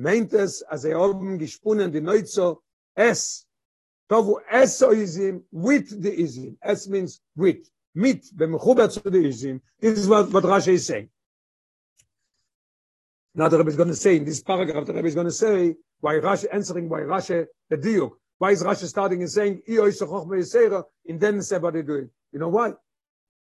[0.00, 2.62] meint es, als er oben gesponnen die Neuzo,
[2.94, 3.46] es,
[4.08, 6.56] tovu es so izim, with the izim.
[6.60, 9.60] Es means with, mit, bemechuber zu the izim.
[9.80, 11.10] This is what, what Rashi is saying.
[13.34, 15.32] Now the Rebbe is going to say, in this paragraph, the Rebbe is going to
[15.32, 18.10] say, why Rashi, answering why Rashi, the diuk.
[18.38, 22.10] Why is Rashi starting and saying, and then say what they doing.
[22.32, 22.72] You know why?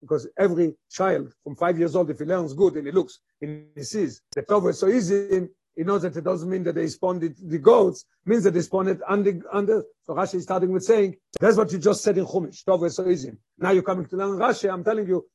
[0.01, 3.65] because every child from five years old, if he learns good and he looks and
[3.75, 6.87] he sees the Tova is so easy, he knows that it doesn't mean that they
[6.87, 9.83] spawned the, the goats, means that they spawned it under, under.
[10.03, 12.95] So Rashi is starting with saying, that's what you just said in Chumash, Tova is
[12.95, 13.31] so easy.
[13.57, 15.25] Now you're coming to learn Rashi, I'm telling you,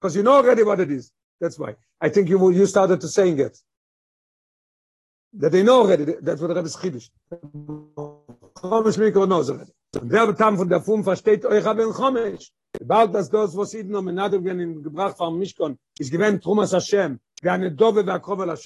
[0.00, 1.10] because you know already what it is.
[1.40, 1.76] That's why.
[2.00, 3.58] I think you you started to saying it.
[5.34, 7.10] That they know already, that's what the Rebbe is Chiddush.
[8.56, 9.72] Chomesh Mikro knows already.
[10.00, 12.50] Und der Betam von der Fum versteht euch aber in Chomesh.
[12.84, 16.72] Bald das das, was Iden noch menader werden in gebracht vom Mishkon, ist gewähnt Trumas
[16.72, 18.56] Hashem, wie Dove und Akrov al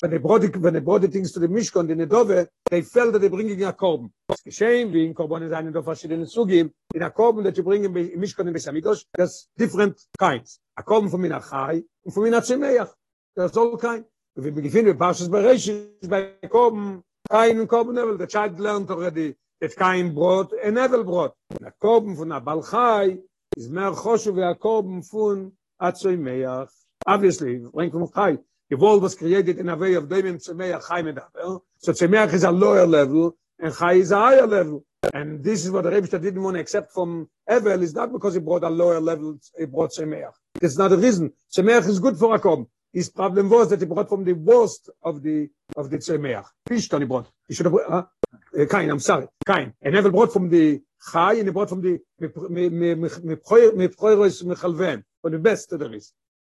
[0.00, 2.48] when they brought the, when they brought the things to the mishkan in the dove
[2.70, 4.10] they felt that they bringing a korban.
[4.28, 7.62] Was geschehen wie in korban in seinen dove verschiedene zugeben in a korban that you
[7.62, 10.60] bring in mishkan in besamigos das different kinds.
[10.76, 12.90] A korban von mina chai und von mina chimeach
[13.36, 14.04] das all kind.
[14.36, 15.68] We begin with bashes bereish
[16.08, 21.32] by korb kein korban never the child learned already that kein brot a never brot
[21.64, 23.18] a korban von a balchai
[23.56, 26.68] is mer khoshu ve a korban von a
[27.06, 28.38] obviously when from chai
[28.70, 31.18] the was created in a way of demon to meach khai med
[31.78, 35.64] so to meach is a lower level and khai is a higher level and this
[35.64, 38.64] is what the rebbe didn't want to accept from evel is not because he brought
[38.64, 42.16] a lower level he brought to meach it's not a reason to meach is good
[42.16, 45.98] for akob his problem was that he brought from the worst of the of the
[45.98, 48.02] tzemeach fish tony brought he should have uh,
[48.70, 50.80] kein i'm sorry kein and evel brought from the
[51.12, 56.12] Chai, and he brought from the Mepchoiros Mechalven, from the best there is.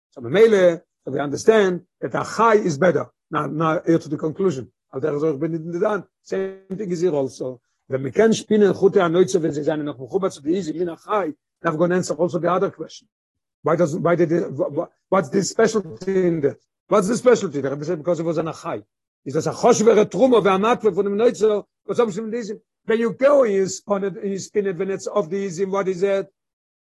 [0.10, 3.07] So Mele, we understand that a Chai is better.
[3.29, 4.71] Now, now here to the conclusion.
[4.93, 7.61] The same thing is here also.
[7.87, 11.33] Wenn sie sagen, noch Mechuba zu der Easy, Mina Chai,
[11.63, 13.07] now we're going to answer also the other question.
[13.63, 14.31] Why does, why did,
[15.09, 16.57] what's the specialty in that?
[16.87, 17.61] What's the specialty?
[17.61, 18.81] Der Rebbe said, because it was an Chai.
[19.25, 22.61] Is das a Choshvere Trumo, ve Amatwe von dem Neutzer, was haben mit diesem?
[22.85, 25.87] when you go you spin it you spin it when it's of the easy what
[25.87, 26.27] is it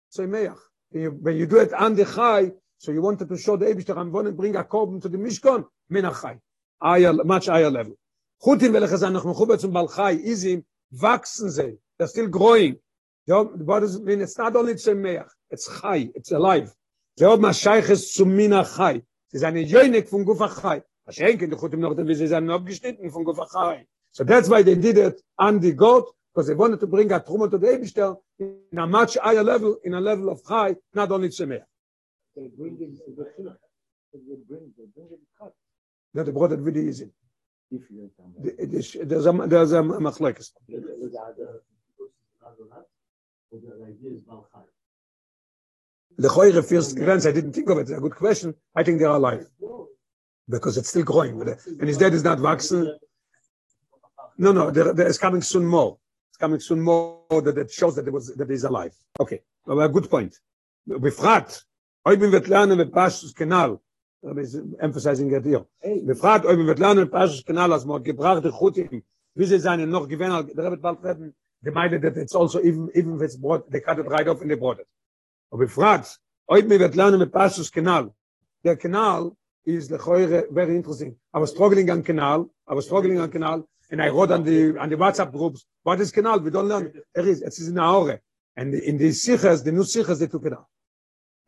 [0.10, 0.56] so meach
[0.92, 2.52] when you do it on the high
[2.86, 5.18] so you wanted to show the Eibishter I'm going to bring a korban to the
[5.18, 5.66] Mishkan?
[5.90, 6.40] Min achai
[6.82, 7.96] higher much higher level.
[8.44, 11.78] Gut in welche sagen noch gut zum balchai easy wachsen sie.
[11.98, 12.78] They're still growing.
[13.26, 14.22] Ja what does mean?
[14.22, 16.72] It's not only to meach it's high it's alive.
[17.18, 20.84] זה עוד מה שייכס zu min achai sie ist eine jönik von guf achai.
[21.10, 23.86] Schenken, du gut im noch, wie sie sind abgeschnitten von guf achai.
[24.12, 27.20] So that's why they did it on the goat, because they wanted to bring a
[27.20, 31.12] truma to the Eibishter in a much higher level, in a level of high, not
[31.12, 31.62] only Tzemeh.
[32.36, 33.58] They bring it to the Chilach.
[34.14, 35.54] They bring, they bring it cut.
[36.14, 37.10] No, they brought it really easy.
[37.72, 38.10] If you
[38.42, 40.52] The- it is- There's a, there's a machlekes.
[46.18, 48.54] The Choyre first glance, I didn't think of it, it's a good question.
[48.76, 49.50] I think they're alive.
[50.48, 51.42] Because it's still growing.
[51.42, 52.98] Uh, And his dead is not waxen.
[54.38, 55.98] No, no, there, there is coming soon more.
[56.30, 58.94] It's coming soon more that it shows that it was that he's alive.
[59.20, 60.40] Okay, well, a good point.
[62.05, 63.77] בפרט, אוי בין ותלענו בפשטוס כנל,
[64.25, 65.65] Rabbi is emphasizing it here.
[66.07, 69.01] בפרט, אוי בין ותלענו בפשטוס כנל, אז מאוד גברח דחותים,
[69.39, 72.91] wie sie seinen noch gewinnen, der Rebbe bald reden, they minded that it's also, even,
[72.95, 74.89] even if it's brought, they cut it right off and they brought it.
[75.53, 76.07] Aber בפרט,
[76.49, 78.09] אוי בין ותלענו בפשטוס כנל,
[78.67, 79.99] der Kanal is the
[80.51, 81.15] very interesting.
[81.35, 84.79] I was struggling on canal, I was struggling on canal, and I wrote on the
[84.79, 86.41] on the WhatsApp groups, what is canal?
[86.41, 86.93] We don't learn.
[87.15, 88.19] There is, it is in Aore.
[88.57, 90.67] And in the Sichas, the new Sichas, they took it out.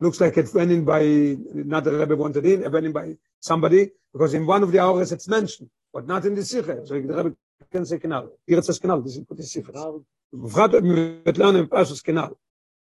[0.00, 3.16] Looks like it went in by, not the Rebbe wanted in, it went in by
[3.40, 6.86] somebody, because in one of the hours it's mentioned, but not in the Sichas.
[6.88, 7.36] So the Rebbe
[7.72, 8.30] can say canal.
[8.46, 10.04] Here it says canal, this is put the Sichas.
[10.32, 12.38] Befragt ob mir mit lernen im Passus canal.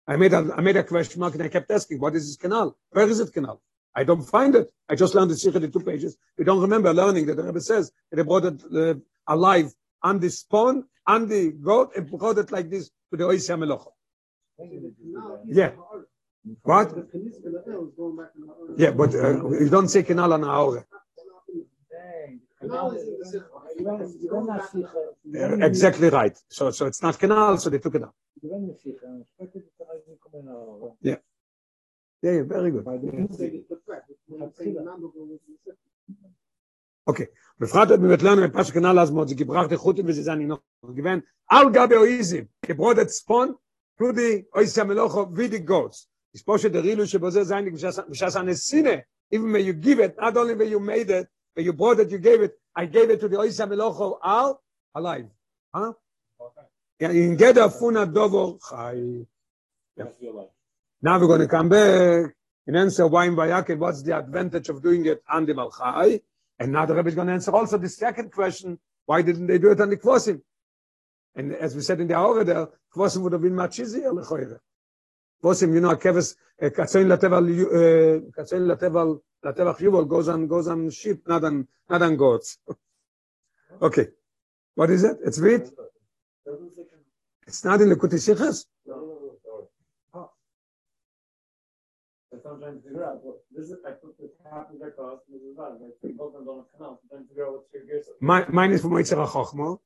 [0.06, 2.36] I made a, I made a question mark and I kept asking, what is this
[2.36, 2.76] canal?
[2.90, 3.60] Where is it canal?
[3.94, 4.72] I don't find it.
[4.88, 6.16] I just learned the Sikha, the two pages.
[6.38, 8.94] We don't remember learning that the Rebbe says that they brought it uh,
[9.26, 13.58] alive on the spawn, on the goat, and brought it like this to the Oisya
[13.58, 13.90] Melocha.
[15.46, 15.72] Yeah.
[16.63, 16.95] What?
[18.77, 20.85] Yeah, but uh, you don't say canal on our.
[22.59, 22.91] Uh,
[25.71, 26.37] exactly right.
[26.49, 28.13] So, so it's not canal, so they took it out.
[31.01, 31.17] Yeah,
[32.21, 32.85] yeah, very good.
[37.07, 37.27] Okay.
[37.59, 40.57] בפרט את מבט לנו מפס כנל אז מאוד, זה גברח דחותים וזה זה אני לא
[40.83, 43.53] גוון, על גבי אויזים, כברות את צפון,
[43.95, 46.07] פלודי אויסי המלוכו וידי גוץ.
[46.34, 49.02] It's Poshe the Rilu Shebozer Zaynik B'Shas HaNesine.
[49.30, 52.10] Even when you give it, not only when you made it, when you brought it,
[52.10, 52.58] you gave it.
[52.74, 54.62] I gave it to the Oisa Melocho Al,
[54.94, 55.26] alive.
[55.74, 55.92] Huh?
[57.00, 59.26] In Geda Funa Dovo Chai.
[61.02, 62.34] Now we're going to come back
[62.66, 66.22] and answer why in Vayaket, what's the advantage of doing it on the Malchai?
[66.58, 69.58] And now the Rebbe is going to answer also the second question, why didn't they
[69.58, 70.40] do it on the Kvosim?
[71.34, 74.60] And as we said in the Aure there, Kvosim would have been much easier, Lechoyre.
[75.42, 80.46] Kvosim, you know, a keves, a katsoin lateval, uh, katsoin lateval, lateval yuval goes on,
[80.46, 82.58] goes on sheep, not on, not on goats.
[83.82, 84.08] okay.
[84.74, 85.18] What is it?
[85.24, 85.62] It's wheat?
[87.46, 88.66] It's not in the Kutisichas?
[92.30, 93.22] That's what I'm trying to figure out.
[93.22, 95.72] Well, this is, I put the half of their cost, and this is bad.
[95.80, 98.06] Like, both of them on a canal, I'm trying to figure out what's your gears.
[98.20, 99.78] Mine, is from Yitzhak HaChochmo.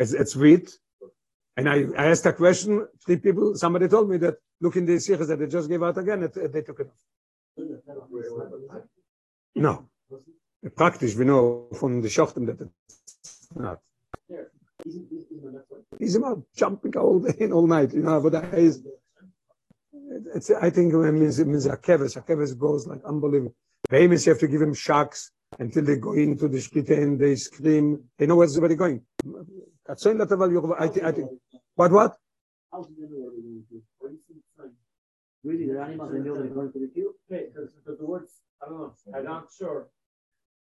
[0.00, 0.76] It's, it's wheat.
[1.56, 4.94] And I, I asked a question, three people, somebody told me that, look in the
[4.94, 7.02] Sichas that they just gave out again, they took it off.
[9.54, 9.88] No.
[10.74, 13.80] Praktisch, we know from the Schochten that it's not.
[15.98, 18.82] He's about jumping all day and all night, you know, but is,
[20.34, 23.54] it's, I think it means, it means a keves, a keves goes like unbelievable.
[23.88, 27.36] Famous, you have to give him shocks until they go into the shkita and they
[27.36, 28.02] scream.
[28.18, 29.02] They know where everybody going.
[29.86, 31.30] I think, I think.
[31.76, 32.16] What, what?
[35.42, 37.14] Really, the animals, they know they're going to the queue?
[37.30, 39.88] Okay, because the words, I don't know, I'm not sure.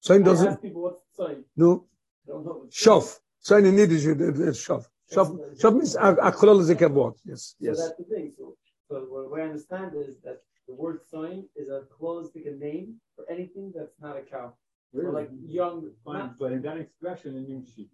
[0.00, 1.44] Soin doesn't, ask people what's the sign.
[1.56, 1.86] no,
[2.26, 2.32] They
[2.70, 3.18] shof.
[3.40, 4.86] Soin in Yiddish, it- it- it's shof.
[5.12, 5.28] Shof,
[5.60, 7.14] shof means a, a kolol zeker word.
[7.24, 8.56] Yes, So that's the thing, so,
[8.88, 12.56] so what what I understand is that the word sign is a closed like a
[12.56, 14.54] name for anything that's not a cow.
[14.94, 17.90] Or like young, Fine, but in that expression in Yom Sheep.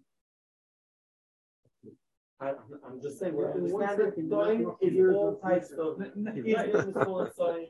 [2.39, 2.53] I,
[2.85, 6.35] I'm just saying, what I understand it, sign is all types of, Israel is full.
[6.45, 6.55] Okay.
[6.55, 7.67] everything's full of sign.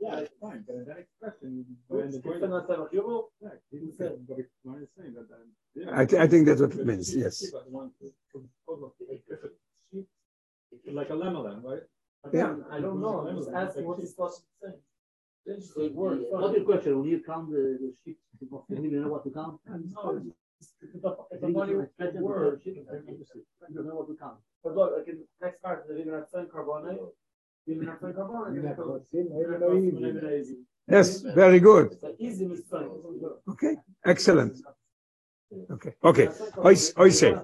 [0.00, 1.64] Yeah, Yeah, it's fine, but that expression.
[1.90, 2.92] It's it's not that much.
[2.92, 6.22] You will- Yeah, he didn't say, but it's what I'm saying, that, um, yeah.
[6.22, 7.50] I, think that's what it means, yes.
[7.50, 8.14] But one- sheep,
[10.92, 11.82] Like a lemon, right?
[12.32, 12.56] Yeah.
[12.70, 14.74] I don't know, I'm just asking what he's supposed to say.
[15.46, 16.24] It's the word.
[16.30, 17.00] What's your question?
[17.00, 19.60] When you count the, the sheep, you don't know what to count?
[20.60, 22.50] No, it's- it's a- it's a You funny don't expect them to word.
[22.50, 22.76] count sheep,
[23.68, 24.38] You don't know what to count.
[24.62, 27.00] But look, like in the next part, they're even at sign carbonate.
[27.66, 28.64] Even at sign carbonate.
[30.88, 31.92] Yes, very good.
[31.92, 32.88] It's like easy with sign.
[33.48, 34.60] Okay, excellent.
[35.70, 36.28] Okay, okay.
[36.62, 36.70] I,
[37.04, 37.36] I say,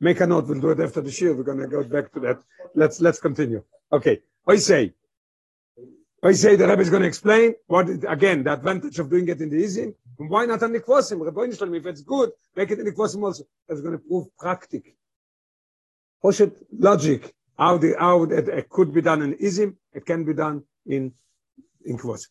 [0.00, 2.42] make a note, we'll do it after the shield, we're gonna go back to that.
[2.74, 3.62] Let's, let's continue.
[3.92, 4.92] Okay, I say,
[6.22, 9.50] I say the Rebbe is gonna explain what, again, the advantage of doing it in
[9.50, 11.24] the Izim, and why not on the Kvosim?
[11.24, 13.44] Rebbe Shalom, if it's good, make it in the Kvosim also.
[13.68, 14.96] That's gonna prove practic.
[16.22, 20.34] Poshet logic, how the, how that it could be done in Izim, it can be
[20.34, 21.12] done in,
[21.84, 22.28] in Kvosim.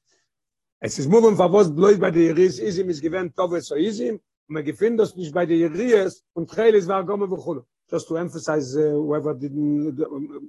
[0.86, 4.16] Es ist moving von was bloß bei der Jeris Isim ist gewähnt Toves so Isim
[4.16, 7.64] und man gefindt das nicht bei der Jeris und Trelis war Gomme Bechulu.
[7.90, 9.98] Just to emphasize uh, whoever didn't,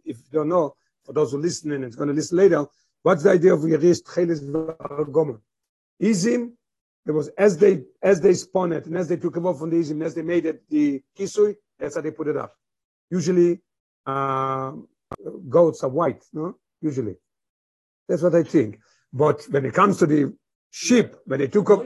[0.05, 2.67] if you don't know, for those who listen and it's going to listen later,
[3.05, 5.41] what's the idea of Jeris Trelis var Gomme?
[6.01, 6.57] Isim,
[7.05, 9.71] there was, as they, as they spun it and as they took it off from
[9.71, 12.57] the Isim, as they made it the Kisui, that's how they put it up.
[13.11, 13.61] Usually,
[14.07, 14.73] uh,
[15.49, 16.57] goats are white, no?
[16.81, 17.17] Usually.
[18.09, 18.79] That's what I think.
[19.13, 20.35] But when it comes to the
[20.71, 21.85] sheep, when they took off,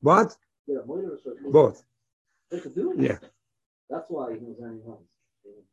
[0.00, 0.36] what?
[1.50, 1.82] Both.
[2.96, 3.18] Yeah.
[3.88, 4.36] That's why.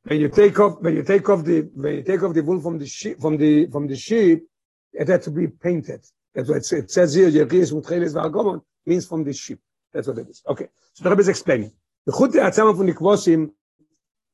[0.03, 2.61] When you take off, when you take off the, when you take off the wool
[2.61, 4.47] from the sheep, from the, from the sheep,
[4.93, 6.05] it had to be painted.
[6.37, 9.59] That's what it says, it says here, Yeris Mutrelis Vargomon, means from the sheep.
[9.91, 10.43] That's what it is.
[10.47, 10.67] Okay.
[10.93, 11.71] So the is explaining.
[12.05, 13.51] The Chut der Atzama von Nikvosim,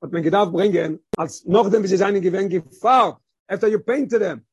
[0.02, 4.46] hat man gedacht bringen, als noch dem, sie seinen gewinn gefarbt, after you painted them,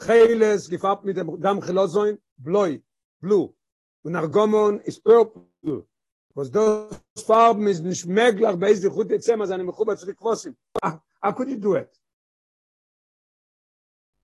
[0.00, 2.82] Cheles gefarbt mit dem Dam Chelozoin, bloi,
[3.20, 3.52] blue.
[4.02, 5.86] Und Argomon ist purple.
[6.32, 10.56] Was those Farben ist nicht möglich, bei ist die Chute Zema, seine Mechuba zu Nikvosim.
[10.80, 11.90] Ah, How could you do it?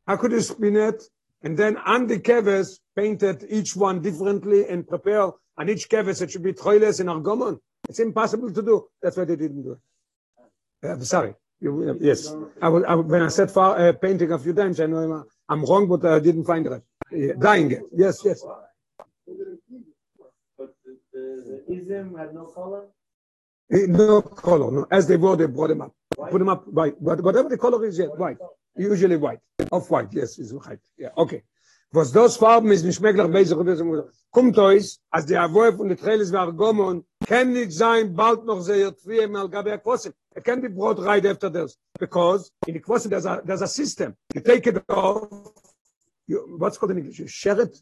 [0.07, 1.11] How could you spin it?
[1.45, 6.31] And then on the keves, painted each one differently and prepare on each keves it
[6.31, 7.59] should be Cheles and Argomon.
[7.89, 8.87] It's impossible to do.
[9.03, 10.91] That's why they didn't do it.
[10.91, 11.35] Uh, sorry.
[11.61, 12.35] You, uh, yes.
[12.63, 15.25] I was, I, when I said far, uh, painting a few times, I know I'm,
[15.49, 16.73] I'm wrong, but I didn't find it.
[16.73, 17.71] Uh, dying.
[17.93, 18.43] Yes, yes.
[20.59, 22.87] But the, the, the ism had no color?
[23.73, 24.71] Uh, No color.
[24.71, 24.87] No.
[24.91, 25.93] As they were, they brought them up.
[26.17, 26.95] Put them up white.
[27.01, 28.39] But whatever the color is, yeah, white.
[28.77, 29.41] Usually white.
[29.71, 30.09] Off white.
[30.13, 30.81] Yes, is white.
[30.99, 31.43] Yeah, okay.
[31.95, 33.57] Was das Farben ist nicht möglich, bei sich,
[34.33, 38.63] kommt euch, als der Avoy von der Trailis war Gomon, kann nicht sein, bald noch
[38.63, 40.13] sehr twie mal gabe a Quosim.
[40.35, 41.79] It can be brought right after this.
[42.01, 44.17] Because in the Quosim, there's a, there's a system.
[44.35, 45.29] You take it off,
[46.27, 47.21] you, what's called in English?
[47.21, 47.79] You share it,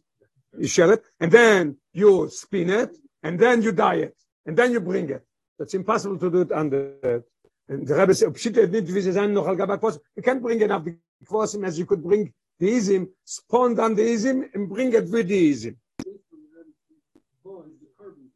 [0.59, 4.73] you share it, and then you spin it, and then you dye it, and then
[4.73, 5.25] you bring it.
[5.59, 7.25] It's impossible to do it under,
[7.69, 10.61] and the Rebbe said, pshit, it nicht, wie noch al gabe a You can't bring
[10.61, 14.69] it up the Quosim as you could bring the Izim, spawn down the Izim, and
[14.69, 15.77] bring it with the Izim.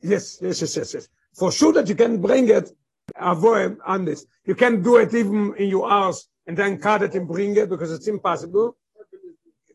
[0.02, 1.08] Yes, yes, yes, yes, yes.
[1.34, 2.70] For sure that you can bring it,
[3.16, 4.26] avoid on this.
[4.44, 7.68] You can do it even in your house and then cut it and bring it
[7.68, 8.76] because it's impossible.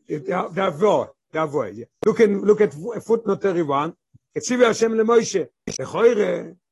[0.08, 0.32] It- they
[0.62, 1.76] avoid, they avoid.
[1.76, 1.84] yeah.
[2.04, 2.72] Look in, look at
[3.04, 3.94] footnote 31.
[4.34, 5.48] It's Hashem le Moshe.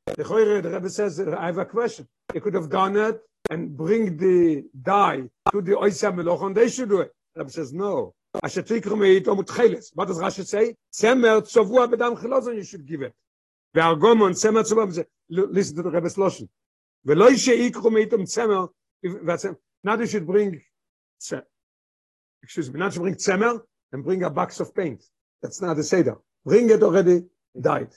[0.10, 2.08] The Choire, the Choire, the Rebbe says, I have a question.
[2.34, 3.20] They could have done it
[3.50, 7.12] and bring the dye to the Oisya Meloch and they should do it.
[7.34, 8.14] The Rebbe says, no.
[8.44, 9.92] Asher tikru meito mutcheles.
[9.94, 10.76] What does Rashi say?
[10.94, 13.14] Tzemer tzovua bedam chilozon you should give it.
[13.76, 16.48] והרגומון צמר צבוע, זה- listen to the Rebbe's Loshen.
[17.06, 18.66] ולא שיקרו מאיתם צמר,
[19.26, 20.62] והצמר, now they should bring,
[21.20, 21.42] צ-
[22.44, 23.60] excuse me, not to bring צמר,
[23.94, 25.04] and bring a box of paint.
[25.42, 26.16] That's not the Seder.
[26.46, 27.26] Bring it already
[27.60, 27.94] dyed.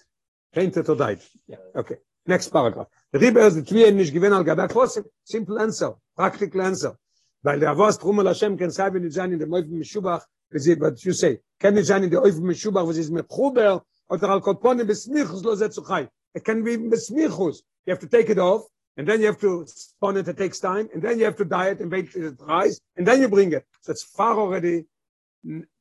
[0.54, 1.20] Painted or dyed.
[1.48, 1.98] Yeah, okay.
[2.26, 2.88] Next paragraph.
[3.12, 5.04] The Rebbe has the Tviye nicht gewinn al Gabak Chosim.
[5.24, 5.96] Simple answer.
[6.16, 6.96] Practical answer.
[7.42, 10.80] Weil der Avos Trumel Hashem sein, wenn nicht sein in dem Oiv Meshubach, wie sie,
[10.80, 14.30] what you say, nicht sein in der Oiv Meshubach, wo sie ist mit Chuber, oder
[14.30, 16.08] al Kolpone besmichus lo zetzu chai.
[16.34, 17.64] It can be besmichus.
[17.86, 18.64] You have to take it off,
[18.96, 21.46] and then you have to spawn it, it takes time, and then you have to
[21.46, 23.66] dye it and wait till it dries, and then you bring it.
[23.82, 24.86] So it's far already,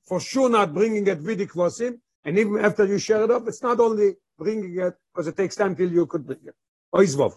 [0.07, 3.47] for sure not bringing it with the kvosim, and even after you share it up,
[3.49, 6.55] it's not only bringing it, because it takes time till you could bring it.
[6.95, 7.35] Oizvov.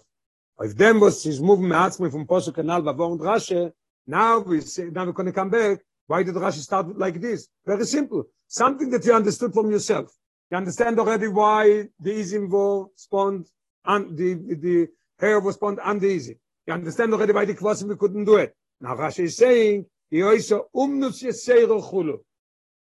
[0.59, 3.71] Auf dem, was is moving me'atzmi from Posuk Kanal, Vavor and Rashi,
[4.07, 5.79] now we say, now we're going to come back.
[6.07, 7.47] Why did Rashi start like this?
[7.65, 8.25] Very simple.
[8.47, 10.11] Something that you understood from yourself.
[10.51, 13.47] You understand already why the Izim spawned,
[13.83, 14.87] and the, the
[15.19, 16.35] hair was spawned and the.
[16.67, 18.55] You understand already why the Kvasim we couldn't do it.
[18.79, 22.19] Now Rashi is saying, he also umnus yeseiro chulu.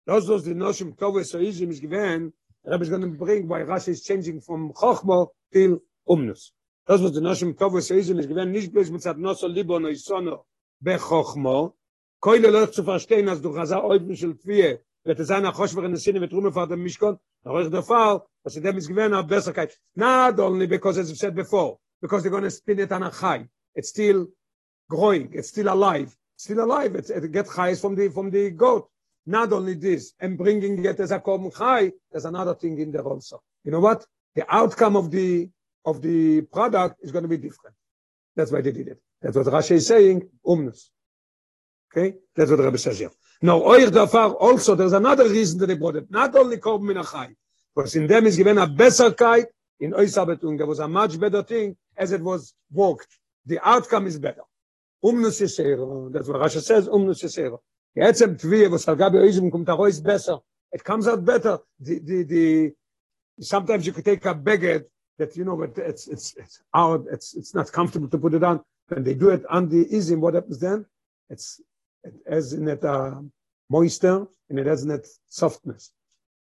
[0.06, 2.34] Those was the notion Tovah so Izim is given.
[2.66, 6.52] Rabbi is going bring why Rashi is changing from Chochmo till umnus.
[6.86, 9.88] Das was der Noshim Tov was Eisen ist gewesen nicht bloß mit Noso Libo no
[9.88, 10.44] Isono
[10.84, 11.74] bechochmo
[12.22, 15.96] koile lo zu verstehen als du gaza oid mishel twie wird es einer Choshver in
[15.96, 19.22] Sinne mit Rume vor dem Mishkon noch ist der Fall was dem ist gewesen a
[19.22, 23.04] Besserkeit not only because as I said before because they're going to spin it on
[23.04, 24.28] a high it's still
[24.90, 28.90] growing it's still alive still alive it's, it get highs from the from the goat
[29.26, 33.04] not only this and bringing it as a common high there's another thing in there
[33.04, 34.06] also you know what
[34.36, 35.50] the outcome of the
[35.86, 37.76] of the product is going to be different.
[38.36, 39.02] That's why they did it.
[39.22, 40.90] That's what Rashi is saying, umnus.
[41.92, 42.16] Okay?
[42.36, 43.12] That's what Rabbi says here.
[43.42, 46.10] Now, oich dafar, also, there's another reason that they brought it.
[46.10, 47.36] Not only korban min achai,
[47.76, 49.46] because in them is given a besserkeit,
[49.80, 53.20] in oisa betung, there was a much better thing as it was worked.
[53.46, 54.42] The outcome is better.
[55.04, 57.60] Umnus yesero, that's what Rashi says, umnus yesero.
[57.96, 58.16] It
[60.84, 61.60] comes out better.
[61.80, 62.74] The, the, the,
[63.40, 64.86] sometimes you could take a baguette
[65.20, 68.44] that you know but it's it's it's out it's it's not comfortable to put it
[68.44, 68.64] on.
[68.88, 70.86] When they do it on the izim what happens then?
[71.30, 71.62] It's
[72.04, 73.22] it has in it uh,
[73.70, 75.92] moisture and it has in it softness.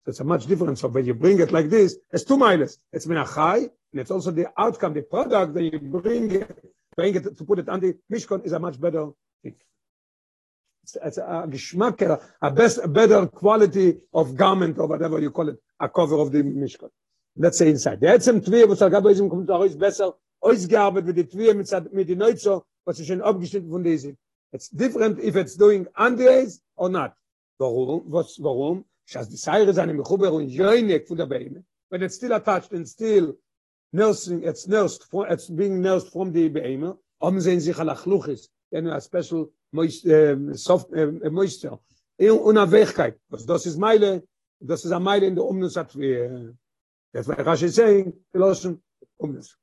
[0.04, 0.80] So it's a much difference.
[0.80, 3.58] So when you bring it like this it's two miles it's minachai
[3.92, 6.64] and it's also the outcome the product that you bring it
[6.96, 9.08] bring it to put it on the mishkan is a much better
[9.42, 9.56] thing
[11.02, 12.00] it's, a geschmack
[12.40, 16.32] a, best a better quality of garment or whatever you call it a cover of
[16.32, 16.90] the mishkan
[17.36, 18.00] let's say inside.
[18.00, 21.92] Der Etzem Tvier, was Agabo Izim kommt auch ist besser, ausgearbeitet mit der Tvier mit,
[21.92, 24.16] mit die Neuzo, was ist schon abgeschnitten von diesem.
[24.52, 25.86] It's different if it's doing
[26.16, 27.12] days or not.
[27.58, 28.04] Warum?
[28.12, 28.84] Was, warum?
[29.06, 31.64] Schas die Seire seine Mechuber und Joinek von der Beine.
[31.88, 33.34] When it's still attached and still
[33.92, 38.48] nursing, it's nursed, from, it's being nursed from the Beine, haben in sich al Achluchis,
[38.70, 41.78] in a special moist, um, soft, um, moisture.
[42.18, 43.18] In Unabweichkeit.
[43.30, 44.22] Was das ist Meile,
[44.60, 45.44] das ist a Meile in der
[48.50, 48.66] is
[49.18, 49.56] umnus.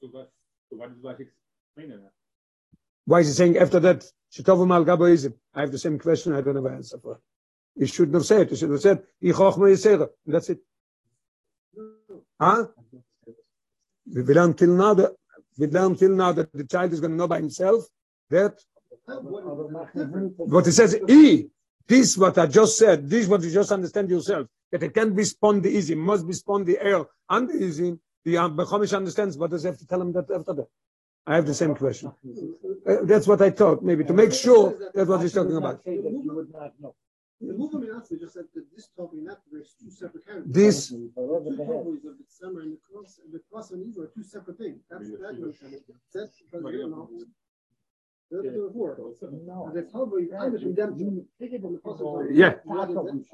[0.00, 0.30] So what,
[0.70, 2.12] so what is like explaining that?
[3.06, 5.34] Why is he saying after that, Shetovu mal gaboizim?
[5.54, 7.20] I have the same question, I don't have an answer for.
[7.78, 8.50] He shouldn't have said it.
[8.50, 10.08] He should have said, Ich chochma yisera.
[10.26, 10.58] And that's it.
[12.40, 12.66] Huh?
[14.06, 15.14] We learn till now that,
[15.56, 17.84] we learn till now that the child is going to know by himself
[18.30, 18.58] that
[19.08, 21.46] what he says, E,
[21.86, 25.70] this what I just said, this what you just understand yourself, that it can't be
[25.70, 26.34] easy, must be
[26.64, 27.98] the air and easy.
[28.24, 30.68] The um, Bechomish understands, but does have to tell him that after that?
[31.26, 32.12] I have the same question.
[32.86, 35.82] Uh, that's what I thought, maybe, to make sure that's what he's talking about.
[35.84, 36.72] That.
[37.40, 40.52] The movement in Asli just said that this topic not there's two separate characters.
[40.52, 44.80] This, Two the cross, the cross and Israel two separate things.
[44.90, 45.78] That's that notion.
[46.12, 47.08] That's because you know.
[52.30, 52.54] Yeah.
[52.66, 53.24] Rather than-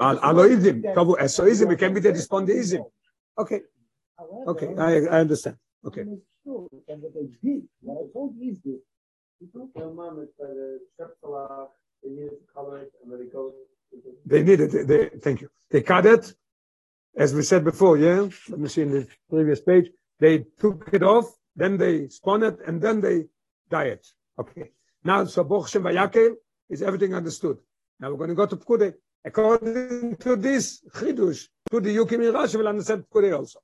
[0.00, 2.84] Al- Aloizim, Tavu, Esoizim, it can be the respondeism.
[3.38, 3.60] Okay,
[4.48, 5.56] okay, I, I understand.
[5.86, 6.02] Okay.
[6.02, 8.80] And what they did, what I told you is this.
[9.74, 11.68] Their mom is by the Shepsalah,
[12.02, 13.52] they needed it, and then it goes.
[14.26, 15.48] They need it, they, thank you.
[15.70, 16.34] They cut it,
[17.16, 18.28] as we said before, yeah?
[18.48, 19.90] Let me see in the previous page.
[20.18, 23.26] They took it off, then they spun it, and then they
[23.70, 24.06] dye it.
[24.38, 24.70] Okay.
[25.04, 26.34] Now, so Baruch Hashem Vayakel
[26.68, 27.58] is everything understood.
[27.98, 28.94] Now we're going to go to Pkude.
[29.24, 33.60] According to this Chidush, to the Yukim in Rashi will understand Pkude also.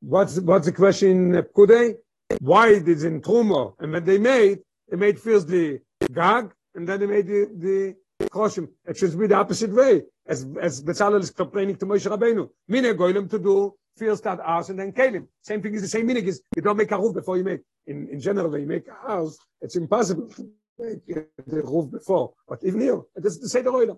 [0.00, 1.94] What's, what's the question in Pkude?
[2.40, 3.74] Why it is in Trumo?
[3.78, 4.58] And when they made,
[4.90, 5.80] they made first the
[6.12, 8.68] Gag, and then they made the, the Kroshim.
[8.86, 10.02] It should be the opposite way.
[10.26, 12.48] As, as Bezalel is complaining to Moshe Rabbeinu.
[12.68, 15.26] Mine Goylem to do first that house and then Kalim.
[15.42, 17.60] Same thing is the same meaning is you don't make a roof before you make.
[17.86, 22.32] In, in general, when you make a house, it's impossible to make the roof before.
[22.48, 23.96] But even here, it is the same Oilam.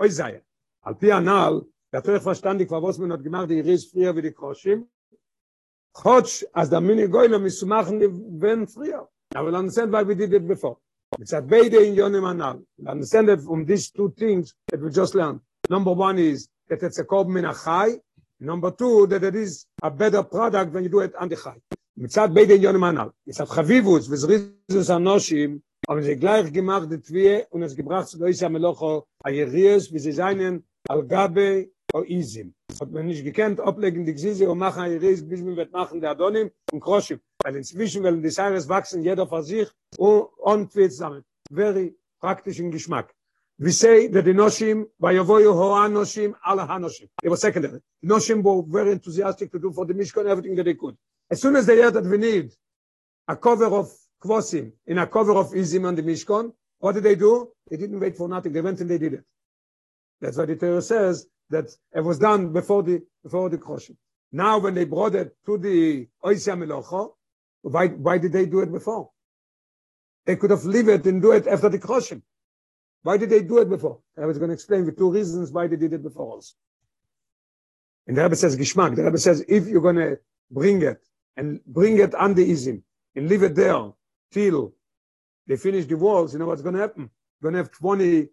[0.00, 0.40] Oy Zayin.
[0.84, 4.22] Al pi anal, der Torah verstandig war, was man hat gemacht, die Ries früher wie
[4.22, 4.86] die Kroshim.
[5.94, 8.00] Chotsch, as the mini goylem is to machen
[8.38, 9.06] when früher.
[9.34, 10.78] I will understand why we did it before.
[11.18, 12.62] It's a beide in anal.
[12.78, 15.40] We understand that from these two things that we just learned.
[15.70, 17.98] Number one is that it's a kob min achai.
[18.40, 21.58] Number two, that it is a better product when you do it on the chai.
[21.96, 23.08] מצד בית עניון מנהל.
[23.26, 25.58] מצד חביבוס וזריזוס אנושים,
[25.88, 30.12] aber sie gleich gemacht die Twie und es gebracht zu Loisa Melocho Ayerius, wie sie
[30.12, 32.52] seinen Al-Gabe o Izim.
[32.78, 36.10] Hat man nicht gekannt, oblegen die Gzise und machen Ayerius, bis man wird machen der
[36.10, 37.20] Adonim und Kroshim.
[37.42, 41.24] Weil inzwischen, weil die Seires wachsen, jeder für sich und und wird zusammen.
[41.50, 43.14] Very praktischen Geschmack.
[43.58, 47.08] We say that the Noshim, Vayovoyu Hoa Noshim, Ala HaNoshim.
[47.22, 47.80] It was secondary.
[48.02, 50.96] The Noshim were very enthusiastic to do for the Mishkan everything that they could.
[51.30, 52.52] As soon as they heard that we need
[53.26, 53.90] a cover of
[54.22, 57.50] Kvosim in a cover of Izim on the Mishkan, what did they do?
[57.70, 58.52] They didn't wait for nothing.
[58.52, 59.24] They went and they did it.
[60.20, 63.96] That's why the Torah says that it was done before the before the Kroshim.
[64.32, 67.12] Now, when they brought it to the Oisya Melocho,
[67.62, 69.10] why, why did they do it before?
[70.26, 72.22] They could have leave it and do it after the Kroshim.
[73.06, 74.00] Why did they do it before?
[74.20, 76.54] I was going to explain the two reasons why they did it before also.
[78.08, 80.18] And the Rebbe says, Gishmak, the Rebbe says, if you're going to
[80.50, 81.00] bring it
[81.36, 82.82] and bring it under Izim
[83.14, 83.92] and leave it there
[84.32, 84.74] till
[85.46, 87.08] they finish the walls, you know what's going to happen?
[87.40, 88.26] You're going to have 20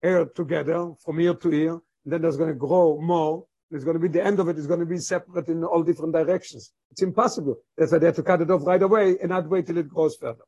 [0.00, 3.46] air together from ear to ear, and then there's going to grow more.
[3.72, 5.64] It's going to be the end of it, it is going to be separate in
[5.64, 6.72] all different directions.
[6.92, 7.56] It's impossible.
[7.76, 9.88] That's why they have to cut it off right away and not wait till it
[9.88, 10.44] grows further.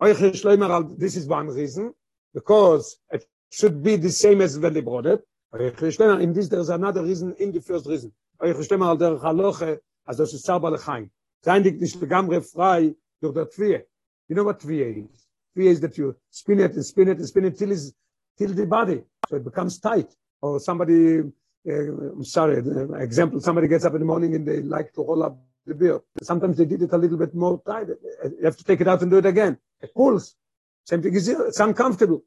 [0.00, 1.92] This is one reason,
[2.34, 5.22] because it should be the same as when they brought it.
[5.52, 8.12] In this, there's another reason in the first reason.
[8.40, 11.10] As das ist Zauber lechaim.
[11.44, 13.84] Sein dich nicht begamre frei durch der.
[14.28, 15.26] You know what Twie is?
[15.54, 17.94] Twie is that you spin it and spin it and spin it till, is,
[18.36, 19.02] till the body.
[19.28, 20.08] So it becomes tight.
[20.42, 22.58] Or somebody, uh, I'm sorry,
[23.02, 26.00] example, somebody gets up in the morning and they like to roll up the beer.
[26.22, 27.88] Sometimes they did it a little bit more tight.
[27.88, 29.58] You have to take it out and do it again.
[29.80, 30.34] It pulls.
[30.90, 31.46] Same thing is here.
[31.46, 32.24] It's uncomfortable.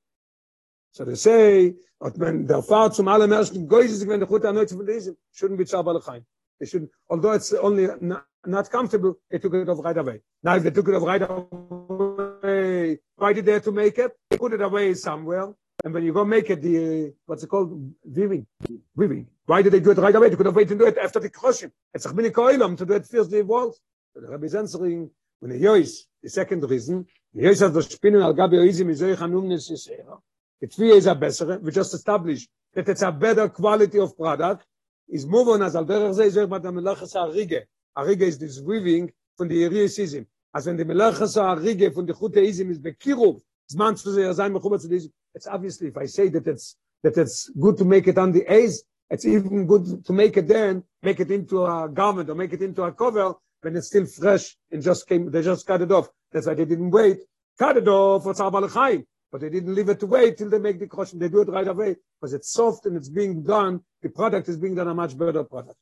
[0.94, 4.82] So they say, hat man der Fahrt zum allerersten Geuse, wenn der Chut erneut zu
[4.82, 6.24] lesen, shouldn't be Zauber lechaim.
[6.60, 10.22] They should, although it's only not, not comfortable, they took it off right away.
[10.42, 14.14] Now, if they took it off right away, why did they have to make it?
[14.30, 15.54] They put it away somewhere.
[15.84, 17.94] And when you go make it, the, what's it called?
[18.06, 18.48] Weaving.
[18.96, 19.28] Weaving.
[19.46, 20.30] Why did they do it right away?
[20.30, 21.74] They could have waited to do it after the crushing.
[21.94, 23.82] It's a mini koilam to do it first the walls.
[24.14, 25.10] So the Rabbi is answering,
[25.40, 27.06] when he hears the second reason,
[27.42, 30.20] hears that the spinning al gabi oizim is oich anumnes yisera.
[30.62, 34.66] The three is a better, we just established that it's a better quality of product,
[35.10, 37.64] is move on as al derech ze izech bat melachas arige.
[37.98, 40.26] Arige is this weaving von the Yeriesizim.
[40.54, 44.82] As when the melachas arige von the Chuteizim is bekiruv, zman zu sehr sein mechubat
[44.82, 45.12] zu diesem.
[45.36, 48.44] It's obviously, if I say that it's, that it's good to make it on the
[48.52, 52.54] A's, it's even good to make it then, make it into a garment or make
[52.54, 55.92] it into a cover when it's still fresh and just came, they just cut it
[55.92, 56.10] off.
[56.34, 57.20] That's why they didn't wait.
[57.58, 59.06] Cut it off for Tzar Balachai.
[59.32, 61.18] But they didn't leave it to wait till they make the kosher.
[61.18, 63.82] They do it right away because it's soft and it's being done.
[64.04, 65.76] The product is being done a much better product.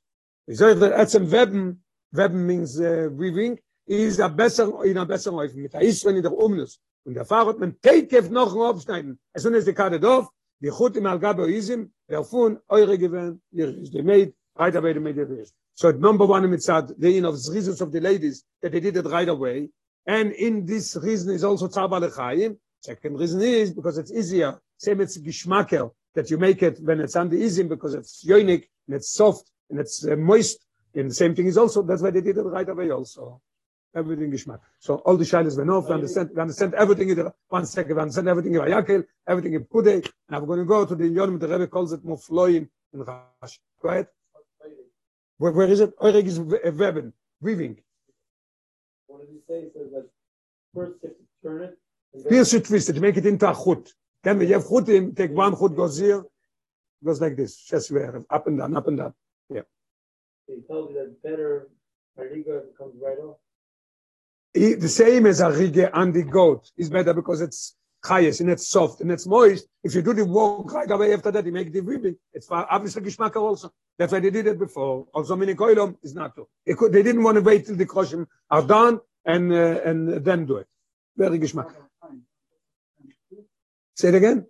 [0.48, 1.78] Ich sage, that etzem weben,
[2.16, 5.54] weben means uh, weaving, is a besser, in a besser life.
[5.54, 6.80] Mit der Israel in der Umnus.
[7.06, 9.20] Und der Fahrer hat man Teikef noch ein Aufschneiden.
[9.36, 10.30] As soon as they cut it off,
[10.62, 15.20] die Chut im Algabe Oizim, der Fun, eure gewähnt, they made, right away they made
[15.20, 15.52] it.
[15.74, 18.80] So number one, in Mitzad, the in of the reasons of the ladies, that they
[18.80, 19.70] did it right away.
[20.06, 22.58] And in this reason is also Tzar Balechayim.
[22.82, 24.60] Second reason is because it's easier.
[24.78, 28.96] Same it's Gishmakel, that you make it when it's under Izim because it's yoinik and
[28.96, 30.66] it's soft and it's uh, moist.
[30.96, 33.42] And the same thing is also, that's why they did it right away also.
[33.96, 34.60] Everything Gishmak.
[34.80, 37.96] So all the shilas went off, we understand, we understand everything in the, one second,
[37.96, 39.96] we understand everything in Vayakel, everything in Pudei.
[40.28, 43.60] and I'm going to go to the Yonim, the Rebbe calls it Mufloim in Rashi.
[43.82, 44.08] Go ahead.
[45.38, 45.98] Where, where is it?
[46.00, 47.80] Eurig is weben, weaving.
[49.22, 49.62] What did he say?
[49.66, 50.08] He says that
[50.74, 52.30] first you have to turn it.
[52.30, 53.94] Pierce it, twist it, make it into a chut.
[54.24, 56.24] Then you have chutim, take one chut, goes here,
[57.06, 57.56] goes like this.
[57.56, 59.14] Just where, up and down, up and down.
[59.50, 59.62] Yeah.
[60.48, 61.70] He told you that better
[62.18, 63.38] Hariga comes right off.
[64.56, 68.50] I- The same as a rige and the goat is better because it's chayes and
[68.50, 69.68] it's soft and it's moist.
[69.84, 72.16] If you do the work right away after that, you make the ribbing.
[72.34, 73.72] It's for obviously geschmack also.
[74.00, 75.06] That's why they did it before.
[75.14, 76.48] Also, mini koilom is not too.
[76.76, 80.46] Could, they didn't want to wait till the kosher are done and uh, and then
[80.46, 80.68] do it.
[81.18, 81.72] Very geschmack.
[83.96, 84.46] Say it again.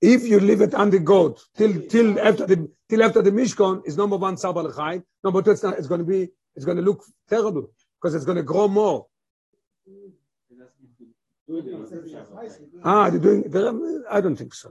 [0.00, 3.86] If you leave it on the goat till till after the till after the mishkan
[3.86, 5.02] is number one sabal chai.
[5.22, 5.78] Number two, it's not.
[5.78, 6.28] It's going to be.
[6.56, 9.06] It's going to look terrible because it's going to grow more.
[12.84, 13.42] Ah, they're doing.
[13.50, 13.72] They're,
[14.10, 14.70] I don't think so.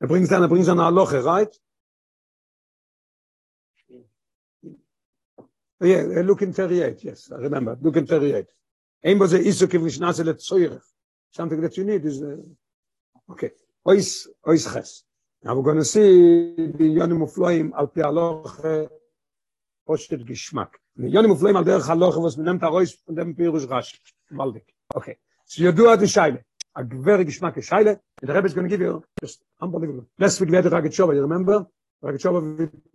[0.00, 1.60] Er bringt dann, er bringt dann eine Loche, right?
[5.80, 7.78] Yeah, uh, look in 38, yes, I remember.
[7.80, 8.46] Look in 38.
[9.04, 10.80] Ein was er ist, so wie schnase le Zeure.
[11.30, 12.36] Something that you need is, uh,
[13.30, 13.52] okay.
[13.84, 15.04] Ois, ois ches.
[15.44, 18.88] Now we're going to see the Yonim Ufloim al pi aloche
[19.86, 20.74] postet Geschmack.
[20.96, 23.98] The Yonim Ufloim al derech aloche, was man nimmt a Reus von dem Pirush Rashi.
[24.32, 24.64] Maldik.
[24.96, 25.16] Okay.
[25.44, 26.42] So you do the Shaile.
[26.74, 28.00] A very Geschmack is Shaile.
[28.20, 30.06] And the Rebbe is going to give you just unbelievable.
[30.18, 31.66] Last week we had the Ragat Shova, you remember?
[32.00, 32.24] With,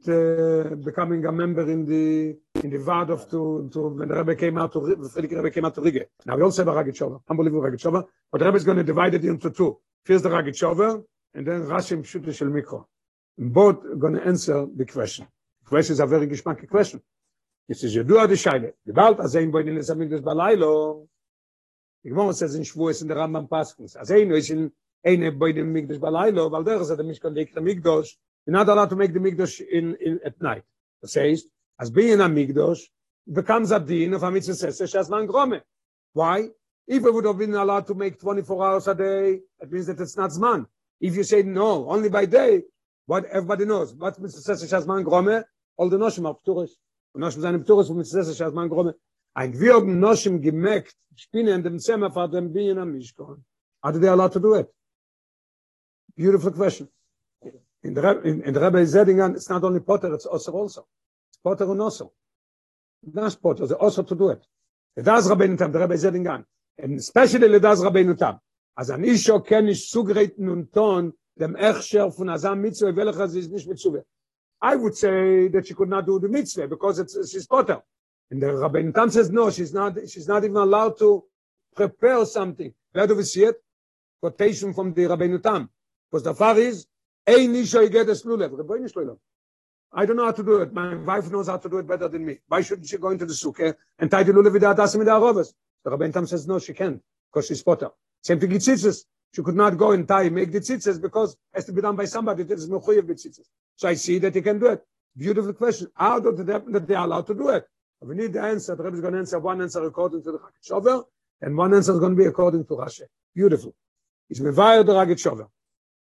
[0.08, 4.36] uh, becoming a member in the in the Vard of to, to when the Rebbe
[4.36, 6.06] came out to Ri- Friedrich Rebbe came out to Rige.
[6.26, 8.78] Now we also have a Ragat Shova, unbelievable Ragat Shova, but the Rebbe is going
[8.78, 9.78] to divide it into two.
[10.06, 12.86] First the Ragat Shova, and then Rashi Pshute Shel Mikro.
[13.38, 15.28] And both going to answer the question.
[15.64, 17.01] The question is a very geschmacky question.
[17.68, 18.72] It says, you do the Shaile.
[18.88, 21.08] Gebalt, as ein boin in the Samigdash Balaylo.
[22.04, 23.97] The Gemara says in Shvuos in the Rambam Paskins.
[23.97, 24.72] As ein is in
[25.06, 28.10] eine boin in Migdash Balaylo, weil der is at the Mishkan the Migdash.
[28.45, 30.63] You're not allowed to make the Migdash in, in, at night.
[31.01, 31.45] It says,
[31.79, 32.79] as being a Migdash
[33.31, 35.61] becomes a din of a mitzvah says, Shazman Grome.
[36.13, 36.49] Why?
[36.87, 39.99] If we would have been allowed to make 24 hours a day, that means that
[39.99, 40.65] it's not Zman.
[40.99, 42.63] If you say no, only by day,
[43.05, 45.43] what everybody knows, what mitzvah says Shazman Grome,
[45.77, 46.71] all the Noshim are Pturis.
[47.13, 48.93] Und Noshim seine Pturis, und mitzvah says Shazman Grome.
[49.35, 53.43] Ein wir haben Noshim gemerkt, Spinne in dem Zimmer von dem Bien am Mishkan.
[53.81, 54.69] Are they allowed to do it?
[56.15, 56.87] Beautiful question.
[57.84, 60.88] In the, in, in the Rebbe is saying, it's not only Potter, it's also also.
[61.29, 62.13] It's Potter and also.
[63.03, 64.41] Not Potter, it's also to do it.
[64.95, 68.39] The Das Rabbeinu Tam, the Rebbe is saying, and especially the Das Rabbeinu Tam.
[68.77, 73.67] As an Isho ken ich zugreten und ton, dem Echscher von Azam Mitzvah, ist nicht
[73.67, 74.03] Mitzvah.
[74.61, 77.81] I would say that she could not do the Mitzvah because it's, she's Potter.
[78.31, 81.23] And the Rabbeinu Tam says, no, she's not, she's not even allowed to
[81.75, 82.73] prepare something.
[82.93, 83.57] Where do we see it?
[84.21, 85.69] Quotation from the Rabbeinu Tam.
[86.09, 86.88] Because the far is,
[87.28, 88.51] Ein Isho get a slulev.
[88.51, 89.17] Rabbeinu Shloilov.
[89.95, 90.74] I don't know how to do it.
[90.74, 92.39] My wife knows how to do it better than me.
[92.47, 95.07] Why shouldn't she go into the sukkah and tie the lulav with the adasim with
[95.07, 95.53] the arovas?
[95.84, 97.01] The Rabbein Tam says no, she can't
[97.32, 97.89] because she's potter.
[98.21, 99.03] Same thing with tzitzis.
[99.36, 101.95] She could not go and tie, make the tzitzis because it has to be done
[101.95, 103.45] by somebody that is mechuyev with tzitzis.
[103.76, 104.84] So I see that he can do it.
[105.15, 105.88] Beautiful question.
[105.93, 107.67] How does it happen that they are allowed to do it?
[108.01, 108.76] We need the answer.
[108.76, 111.03] The Rebbe is going to answer one answer according to the Rogatchover,
[111.41, 113.03] and one answer is going to be according to Rashi.
[113.36, 113.76] Beautiful.
[114.30, 115.47] Is mevayr the Rogatchover.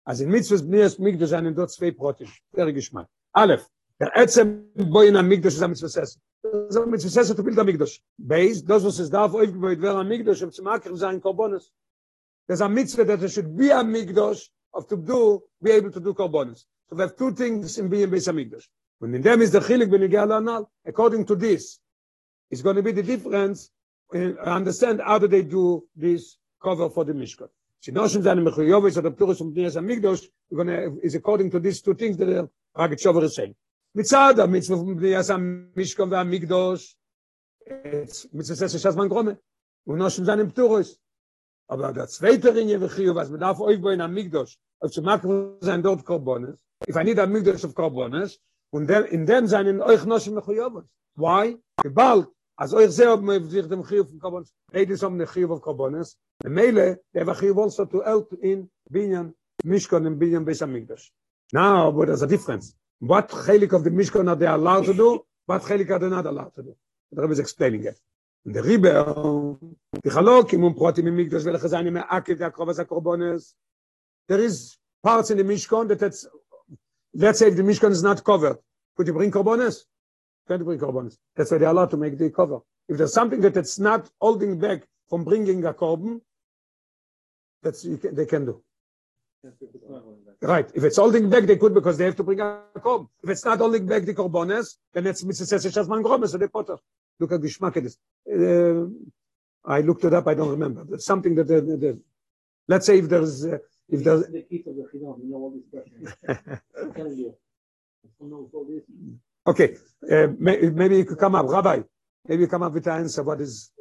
[0.05, 2.27] As in mitzvahs bnias migdash einen dort zwei Brotin.
[2.53, 3.07] Very geschmack.
[3.33, 3.67] Aleph.
[3.99, 6.17] Der Etzem boi in Amigdash is a mitzvah sess.
[6.41, 7.99] Das ist a mitzvah sess to build Amigdash.
[8.17, 11.69] Beis, das was es darf aufgebaut werden Amigdash, um zu machen sein Korbonis.
[12.47, 15.99] There's a mitzvah that there should be a Migdash of to do, be able to
[15.99, 16.65] do Korbonis.
[16.89, 18.65] So we have two things in being Beis Amigdash.
[18.97, 21.79] When in them is the chilik ben Yigel Anal, according to this,
[22.49, 23.69] it's going to be the difference
[24.13, 27.49] in understand how do they do this cover for the Mishkan.
[27.81, 30.29] שדושן זה אני מחויובי שאת הפטורס ומדינס המקדוש,
[31.03, 32.45] is according to these two things that
[32.77, 33.51] רק את שובר הסיין.
[33.95, 36.97] מצד המצווה ומדינס המשכון והמקדוש,
[38.33, 39.31] מצווה זה ששעס מנגרומה,
[39.87, 40.97] ונושן זה אני פטורס.
[41.71, 45.01] aber der zweite ringe we khiyu was mit auf euch bei nam migdos auf zu
[45.01, 48.39] machen sein dort korbones if i need a migdos of korbones
[48.71, 52.27] und dann in dem seinen euch noch im khiyu was why gebalt
[53.21, 56.99] man sich dem Chiyuv von Korbones, redet es um den Chiyuv of Korbones, and Meile,
[57.13, 59.33] der war Chiyuv also to help in Binyan,
[59.65, 61.09] Mishkon in Binyan Beis Amigdosh.
[61.53, 62.75] Now, but there's a difference.
[62.99, 65.25] What chelik of the Mishkan are they allowed to do?
[65.47, 66.75] What chelik are they not allowed to do?
[67.11, 67.99] The Rebbe is explaining it.
[68.45, 68.89] And the Rebbe,
[70.05, 73.53] Chalokim um Protim in Mikdash velechazani me'akiv the Akrovas HaKorbones.
[74.27, 76.27] There is parts in the Mishkan that it's,
[77.13, 78.57] let's say if the Mishkan is not covered,
[78.95, 79.31] could you bring?
[80.59, 81.11] Can't you?
[81.35, 82.59] That's why they're allowed to make the cover.
[82.89, 86.19] If there's something that it's not holding back from bringing a Korban,
[87.63, 88.61] that's, you can, they can do.
[90.41, 90.69] Right.
[90.73, 93.07] If it's holding back, they could because they have to bring a korb.
[93.23, 96.77] If it's not holding back the korbones, then it's mitzvah shazman gromes, so they potter.
[97.19, 97.97] Look at the geschmack it is.
[98.27, 98.87] Uh,
[99.65, 100.27] I looked it up.
[100.27, 100.83] I don't remember.
[100.83, 101.99] There's something that, that, that
[102.67, 103.57] let's say if there's uh,
[103.89, 106.13] if there's the key to the you know all these questions.
[106.79, 107.35] I'm telling you.
[108.19, 108.83] knows all this.
[109.45, 109.75] Okay,
[110.11, 111.81] uh, may, maybe you could come up, Rabbi.
[112.27, 113.23] Maybe you come up with the answer.
[113.23, 113.71] What is?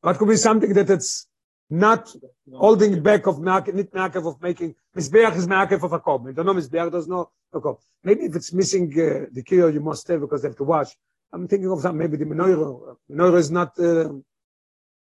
[0.00, 1.28] What could be something that it's
[1.70, 2.12] not
[2.52, 6.34] holding back of Merkev of making Mizbeach is Merkev of a korban.
[6.34, 7.78] Don't know Mizbeach does not korban.
[8.02, 10.88] Maybe if it's missing uh, the key, you must have because they have to watch.
[11.32, 11.98] I'm thinking of something.
[11.98, 12.96] Maybe the menorah.
[13.10, 13.78] Menorah is not.
[13.78, 14.12] Uh,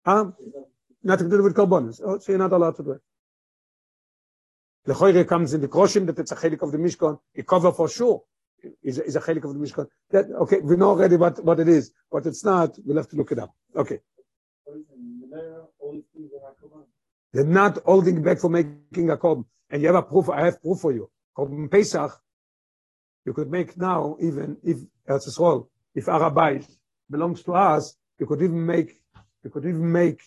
[0.05, 0.31] huh?
[1.03, 1.99] Nothing to do with korbanos.
[2.03, 3.01] Oh, so you're not allowed to do it.
[4.87, 7.19] Lechoire comes in the Kroshim that it's a chelik of the Mishkan.
[7.33, 8.23] It cover for sure
[8.83, 9.87] is is a chelik of the Mishkan.
[10.11, 12.77] That okay, we know already what what it is, but it's not.
[12.85, 13.53] We'll have to look it up.
[13.75, 13.99] Okay,
[17.33, 20.29] they're not holding back for making a korban, and you have a proof.
[20.29, 21.09] I have proof for you.
[21.37, 22.11] Korban Pesach,
[23.25, 24.77] you could make now even if
[25.09, 26.65] Eretz Yisrael, if Arabais
[27.09, 29.01] belongs to us, you could even make
[29.43, 30.21] you could even make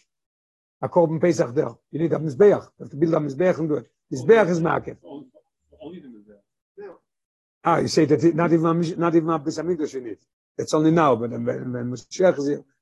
[0.83, 1.75] a korban Pesach there.
[1.91, 2.63] You need a mizbeach.
[2.79, 3.87] You have to build a mizbeach and do it.
[4.13, 4.99] Mizbeach is market.
[5.81, 6.24] Only the.
[7.65, 10.19] Ah, you say that it, not even not even this English she need.
[10.59, 12.23] It's only now but when when when must she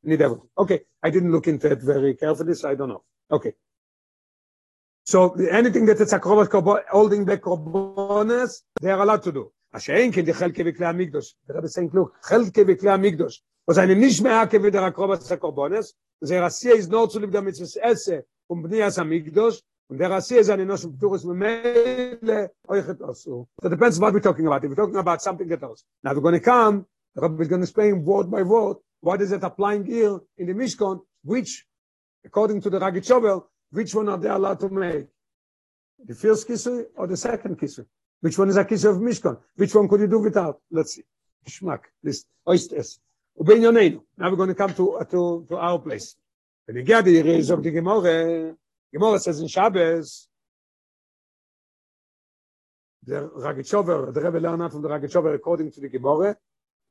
[0.03, 0.41] need ever.
[0.59, 3.05] Okay, I didn't look into it very carefully so I don't know.
[3.31, 3.55] Okay.
[5.05, 6.49] So anything that it's a cross
[6.91, 9.53] holding back of bonus they are allowed to do.
[9.73, 11.35] A shein ke di khalke bikla amigdos.
[11.47, 12.13] Der be sein klug.
[12.23, 13.41] Khalke bikla amigdos.
[13.67, 17.41] Was eine nicht mehr hake wieder a cross holding back is not to live the
[17.41, 19.63] mitzvah esse um bnias amigdos.
[19.93, 23.47] Und der Rassi ist eine Notion Pturis Memele Osu.
[23.61, 24.65] So it depends what we're talking about.
[24.65, 25.85] If we're talking about something that else.
[26.03, 29.21] Now we're going to come, the Rabbi is going to explain word by word what
[29.21, 31.67] is it applying here in the Mishkan, which,
[32.25, 35.09] according to the Rogatchover, which one are they allowed to make?
[36.07, 37.85] The first kisui or the second kisui?
[38.23, 39.39] Which one is a kisui of Mishkan?
[39.57, 40.59] Which one could you do without?
[40.71, 41.05] Let's see.
[41.47, 41.81] Geschmack.
[42.03, 42.99] This oysters.
[43.39, 46.17] Now we're going to come to, to, to our place.
[46.65, 48.57] When you the
[48.93, 50.29] Gemara says in Shabbos,
[53.05, 56.37] the Rogatchover, the Rebbe learned from the Rogatchover according to the Gemara.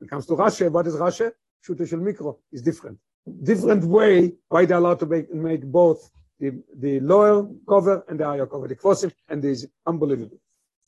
[0.00, 1.30] It comes to Rashi, what is Rashi?
[1.64, 2.98] Shute shel mikro is different.
[3.42, 8.24] Different way why they're allowed to make, make both the, the lower cover and the
[8.24, 10.38] higher cover, the kvosim and the unbelievable.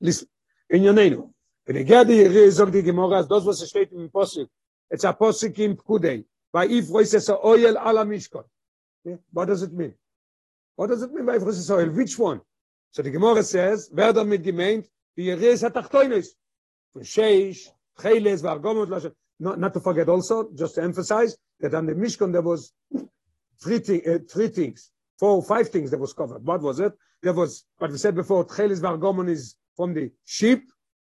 [0.01, 0.27] Listen,
[0.69, 1.31] in your name,
[1.65, 4.49] when you get the Yeri Zog the Gemara, those was a statement in Posik.
[4.91, 6.25] It's a Posik in Pkudei.
[6.53, 8.45] By if voices a oil ala mishkon.
[9.05, 9.17] Yeah?
[9.33, 9.95] What does it mean?
[10.77, 11.89] What does it mean by oil?
[11.91, 12.41] Which one?
[12.91, 16.27] So the Gemara says, wer damit gemeint, die Yeres HaTachtoines.
[16.93, 17.68] Von Sheish,
[17.99, 19.12] Cheles, Vargomot, Lashem.
[19.41, 22.72] Not, not to forget also, just to emphasize, that on the Mishkan there was
[23.62, 26.45] three, uh, three things, four or five things that was covered.
[26.45, 26.93] What was it?
[27.22, 30.62] There was, what we said before, Cheles, Vargomon is from the sheep,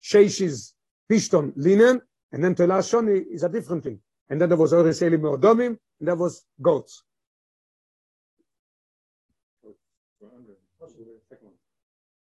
[0.03, 0.73] Sheish is
[1.11, 2.01] Pishton, linen,
[2.31, 3.99] and then Telah Shoni is a different thing.
[4.29, 7.03] And then there was Oreseli Meodomim, and there was goats.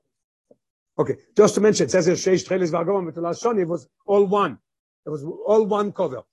[0.97, 2.73] Okay, just to mention, it says here, Sheish Trelis
[3.21, 4.57] last one it was all one.
[5.05, 6.23] It was all one cover.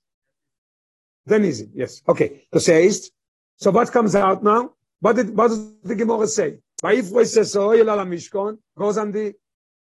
[1.27, 2.01] Then is it, yes.
[2.09, 3.11] Okay, the says,
[3.57, 4.73] so what comes out now?
[5.01, 6.61] What did, what does the Gemara say?
[6.83, 9.35] Vayifroi seso el ala mishkon, goes on the,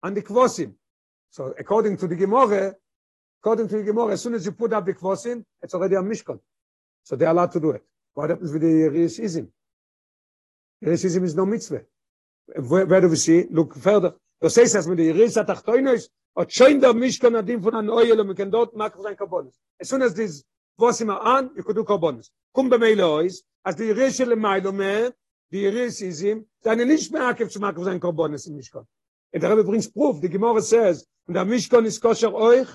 [0.03, 0.73] on the kvosim.
[1.31, 2.75] So according to the Gemara,
[3.41, 6.01] according to the Gemara, as soon as you put up the kvosim, it's already a
[6.01, 6.39] mishkon.
[7.07, 7.83] So they're allowed to do it.
[8.15, 9.47] What happens with the Yerishizim?
[10.83, 11.83] Yerishizim is no mitzvah.
[12.57, 13.45] Where, where do we see?
[13.49, 14.13] Look further.
[14.41, 18.19] Das heißt, dass mit der Yeris Atachtoinos, und schon der Mishkan Adim von an Oyel,
[18.19, 19.57] und wir können dort machen sein Karbonis.
[19.79, 20.43] As soon as this
[20.77, 22.29] Kvosim are on, you could do Karbonis.
[22.53, 25.13] Kum bemeile ois, as the Yeris shel Mailo me,
[25.49, 28.85] die Yerishizim, seine nicht mehr aktiv zu machen sein Karbonis im Mishkan.
[29.31, 32.67] Und der Rebbe bringt Proof, die Gemara says, und der Mishkan ist kosher euch,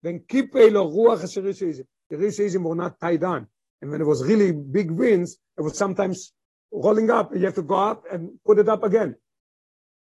[0.00, 1.86] wenn kippe lo ruach es Yerishizim.
[2.10, 3.46] Yerishizim were not tied on.
[3.80, 6.32] And when it was really big winds, it was sometimes
[6.72, 9.14] rolling up, you have to go up and put it up again.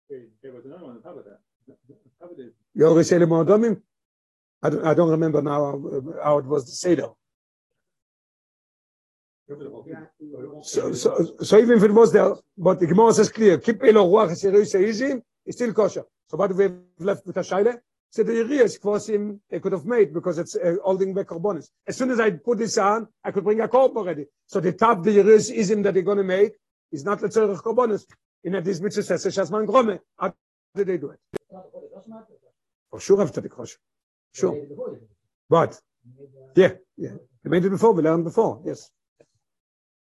[0.09, 1.39] There there was another one on top of that.
[1.70, 1.76] On
[2.20, 3.82] top of this, Yorisele Modomim?
[4.61, 5.82] I don't, I don't remember now
[6.24, 7.09] how, it was the Seder.
[10.61, 14.09] So, so, so even if it was there, but the Gemara says clear, keep elo
[14.09, 16.05] ruach Yerushalayim, it's still kosher.
[16.28, 17.78] So what do we have left with a shaila?
[18.14, 21.70] So the Yeriyas kvosim they could have made because it's uh, holding back carbonis.
[21.88, 24.28] As soon as I put this on, I could bring a korb already.
[24.45, 26.51] So the top the Yeriyas ism that they're going to make
[26.91, 28.05] is not letzorich carbonis.
[28.43, 29.97] In a this mitzvah says shasman grome.
[30.20, 30.32] How
[30.76, 31.20] did they do it?
[32.91, 33.80] For sure after the kosher.
[34.32, 34.64] Sure.
[35.49, 35.82] But
[36.55, 37.16] yeah, yeah.
[37.43, 37.93] They made it before.
[37.93, 38.61] We learned before.
[38.64, 38.91] Yes.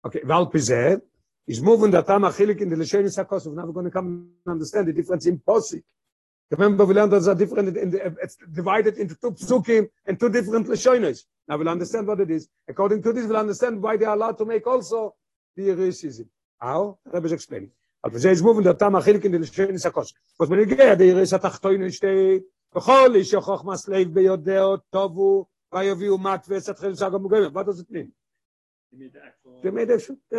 [0.05, 0.23] Okay.
[0.25, 1.01] Val Pizeh
[1.47, 3.55] is moving the Tam Achilik in the Leshenis HaKosov.
[3.55, 5.85] Now we're never going to come and understand the difference in Posik.
[6.52, 10.30] Remember, we learned that are different in the, it's divided into two psukim and two
[10.30, 11.24] different Leshenis.
[11.48, 12.48] Now we'll understand what it is.
[12.68, 15.16] According to this, we'll understand why they are allowed to make also
[15.56, 16.28] the Yerishizim.
[16.60, 17.00] How?
[17.06, 17.72] The Rebbe is explaining.
[18.04, 20.14] אבל זה is moving the tam achilek in the Lishon Sakos.
[20.40, 22.44] Was man gehe, der ist atachtoin steht.
[22.76, 27.58] בכל איש חוכמה סלייב ביודעו טובו ויביאו מת וסתחיל לסגו מוגעים.
[27.58, 28.12] What does it mean?
[28.92, 29.62] You made the actual.
[29.64, 30.38] זה made a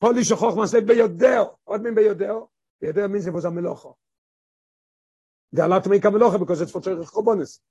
[0.00, 1.46] כל איש חוכמה סלייב ביודעו.
[1.70, 2.48] What mean ביודעו?
[2.80, 3.94] ביודעו means it was a מלוכו.
[5.51, 7.61] זה allowed to make a מלוכו because it's for tzorich chobonus.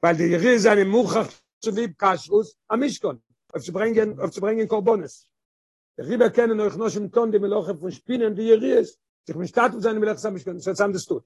[0.00, 1.28] Weil die Yeri ist eine Murchach
[1.60, 3.22] zu lieb Kashrus am Mishkon.
[3.52, 5.26] Auf zu bringen, auf zu Korbonus.
[5.96, 8.98] Der Riber kennen euch noch im Ton, die Meloche von Spinnen, die Yeri ist.
[9.26, 10.58] Sich mit Status seine Meloche am Mishkon.
[10.58, 11.24] So haben das tut.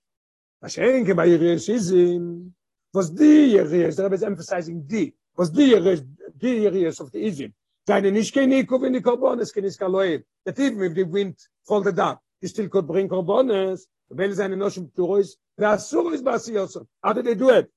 [0.60, 2.54] Was schenke bei ist, ist ihm.
[2.92, 5.14] Was die der Rebbe ist emphasizing die.
[5.34, 7.52] Was die ist, die ist of the Izim.
[7.86, 10.24] Seine nicht kein Nico, wenn die Korbonus, kein Iskaloeb.
[10.44, 13.86] That even if the wind folded up, you still could bring Korbonus.
[14.08, 17.70] wenn seine noschen pyrois da so is basiert so hatte der duet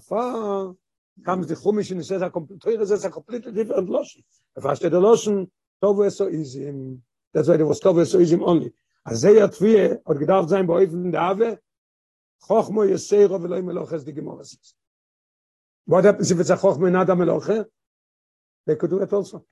[0.00, 0.74] fa
[1.24, 4.24] kam die komische in sehr komplette sehr sehr komplette different loschen
[4.54, 8.32] er fast der loschen so wo so is im das weil was cover so is
[8.32, 8.74] im only
[9.04, 11.58] a sehr twie und gedarf sein bei eufen dave
[12.46, 14.76] khokh mo yesero velo im lo khaz digmo was ist
[15.86, 17.66] what happens if it's a khokh mo nada meloche
[18.66, 19.44] they could do it also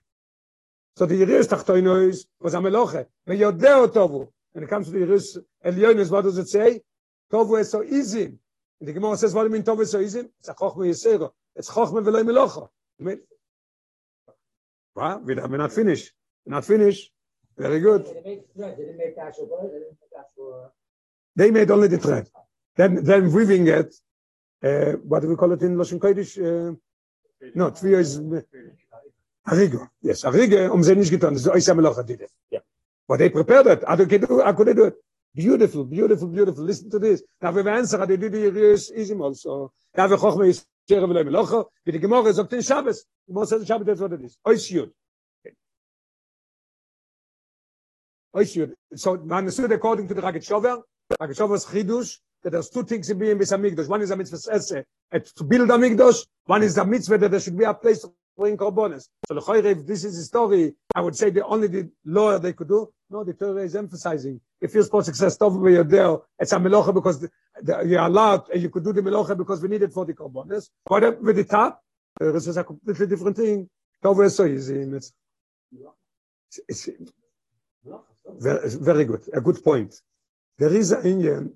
[0.96, 5.00] so the irish tachtoy nois was a meloche me yode When it comes to the
[5.00, 5.36] Yiris
[5.66, 6.80] Elyonis, what does it say?
[7.30, 8.38] Tovu Eso is him.
[8.80, 10.30] And the Gemara says, what do you mean Tovu Eso is him?
[10.38, 11.30] It's a Chochmo Yesero.
[11.54, 12.66] It's Chochmo v'loi Meloche.
[12.98, 13.20] You mean-
[14.94, 16.10] Well, we're not finished.
[16.46, 17.12] We're not finished.
[17.58, 18.06] Very good.
[18.06, 20.72] Actual, make actual,
[21.34, 22.30] They made only the thread.
[22.76, 23.94] Then, then weaving it,
[24.62, 26.38] uh, what do we call it in Lashon Kodesh?
[26.38, 26.76] Uh,
[27.54, 28.18] no, Tvio is
[29.46, 29.90] Arigo.
[30.00, 31.34] Yes, Arigo, um sie nicht getan.
[31.34, 32.30] Das ist Oisa Melocha did it.
[32.50, 32.60] Yeah.
[33.08, 33.84] But they prepared it.
[33.86, 34.44] I could do it.
[34.44, 34.94] I could do it.
[35.34, 36.64] Beautiful, beautiful, beautiful.
[36.64, 37.22] Listen to this.
[37.40, 39.70] Da wir wenser hat die die is is im also.
[39.92, 40.52] Da wir hoch mir
[40.88, 41.66] sehr wir leben locher.
[41.84, 43.06] Wir die morgen sagt den Schabbes.
[43.26, 44.38] Du musst den Schabbes das oder das.
[44.46, 44.92] Oi shoot.
[48.34, 48.74] Oi shoot.
[48.92, 50.82] So man said according to the Raget Shover,
[51.20, 54.38] Raget Shover's Chidush, that there's two things in being with a One is a mitzvah
[54.38, 56.26] to build a Mikdash.
[56.46, 58.04] One is a mitzvah that there should be a place
[58.36, 59.08] bring korbanos.
[59.26, 62.52] So Lechoire, if this is the story, I would say the only the law they
[62.52, 62.92] could do.
[63.10, 64.40] No, the Torah is emphasizing.
[64.60, 67.30] If you're supposed to success tov you're there, it's a melocha because the,
[67.62, 70.14] the, you're allowed and you could do the melocha because we need it for the
[70.14, 70.70] korbanos.
[70.84, 71.82] But with the top,
[72.20, 73.68] uh, this is a completely different thing.
[74.02, 74.74] Tov is so easy.
[74.74, 75.12] It's,
[76.68, 76.88] it's,
[78.38, 79.22] very, very good.
[79.32, 79.94] A good point.
[80.58, 81.52] There is an Indian,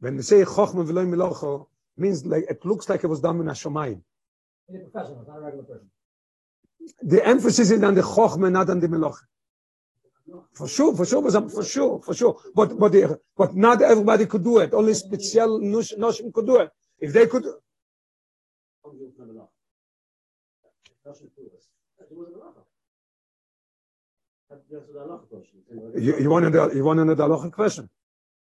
[0.00, 1.66] when they say chokhmah v'loy melocha,
[1.96, 4.00] means like, it looks like it was done in Hashomayim.
[4.68, 5.90] In a professional, not a regular person.
[7.02, 9.24] the emphasis is on the chokhmah, not on the melocha.
[10.52, 12.36] For sure, for sure, for sure, for sure.
[12.54, 12.92] But but
[13.36, 14.74] but not everybody could do it.
[14.74, 16.70] Only special noshim could do it.
[17.00, 17.46] If they could,
[25.96, 27.88] you, you want you want know halachic question.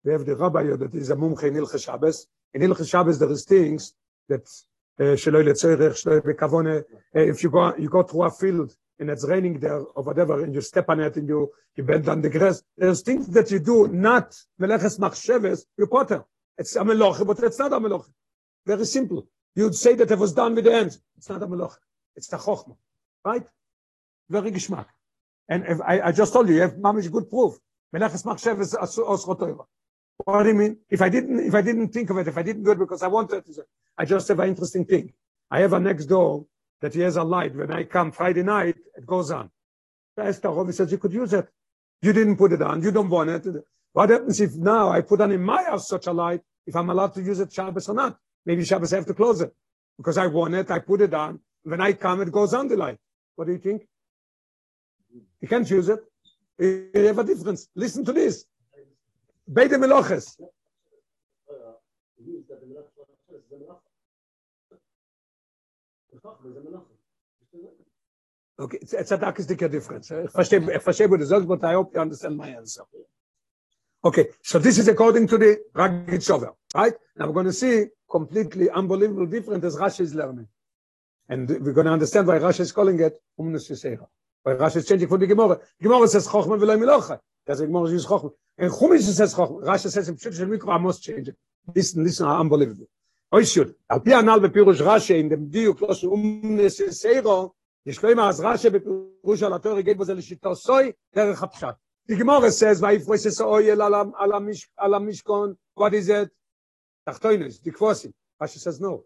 [0.04, 2.28] We have the rabbi that is a mumche in Ilche Shabbos.
[2.54, 3.94] In Ilche Shabbos there is things
[4.28, 4.48] that
[5.17, 9.25] שלא לצורך, שלא בכוונה, uh, if you go you go through a field and it's
[9.27, 12.29] raining there or whatever and you step on it and you you bend on the
[12.29, 16.25] grass, there's things that you do not meleches machsheves, you potter.
[16.59, 18.11] It's a meloche, but it's not a meloche.
[18.67, 19.27] Very simple.
[19.55, 21.01] You'd say that it was done with the hands.
[21.17, 21.79] It's not a meloche.
[22.15, 22.77] It's the chokhmah.
[23.25, 23.47] Right?
[24.29, 24.87] Very geschmack.
[25.49, 27.55] And if I, I just told you, you have mamish good proof.
[27.95, 29.65] Meleches machsheves osro Torah.
[30.18, 30.78] What do you mean?
[30.90, 33.04] If I didn't, if I didn't think of it, if I didn't do it because
[33.04, 33.44] I wanted
[33.98, 35.14] I just have an interesting thing.
[35.52, 36.46] I have a next door
[36.82, 37.56] that he has a light.
[37.56, 39.50] When I come Friday night, it goes on.
[40.18, 41.48] I asked he says, you could use it.
[42.02, 42.82] You didn't put it on.
[42.82, 43.46] You don't want it.
[43.94, 46.90] What happens if now I put on in my house such a light, if I'm
[46.90, 48.18] allowed to use it Shabbos or not?
[48.46, 49.54] Maybe Shabbos I have to close it.
[49.98, 51.40] Because I want it, I put it on.
[51.64, 52.98] When I come, it goes on the light.
[53.36, 53.88] What do you think?
[55.42, 56.00] You can't use it.
[56.60, 57.68] You have a difference.
[57.76, 58.46] Listen to this.
[59.48, 60.38] Beide Meloches.
[68.58, 70.12] Okay, it's, it's a dark difference.
[70.12, 72.84] I verstehe, ich verstehe, what du but I hope you understand my answer.
[74.04, 76.94] Okay, so this is according to the Ragged Shover, right?
[77.18, 80.48] Now we're going to see completely unbelievable different as Rashi is learning.
[81.28, 84.08] And we're going to understand why Rashi is calling it Umnus Yisera.
[84.44, 85.60] Why Rashi is changing for the Gemara.
[85.82, 87.20] Gemara says Chochma v'lo Milocha.
[87.46, 90.78] das ich muss ich kochen ein komisches es kochen rasch es jetzt im schiffchen mikro
[90.80, 91.36] muss change
[91.74, 92.88] listen listen unbelievable.
[93.32, 97.54] Oi shoot al pia nal be pirosh rasch in dem dio klos um nes seiro
[97.86, 101.78] ich kleim as rasch be pirosh al tor geht bezel shito soy der khapshat
[102.08, 105.58] die gmor es es vay fro es es oy la alam alam mish alam kon
[105.76, 106.30] what is it?
[107.08, 109.04] Tachtoynes di kvosi as es es no.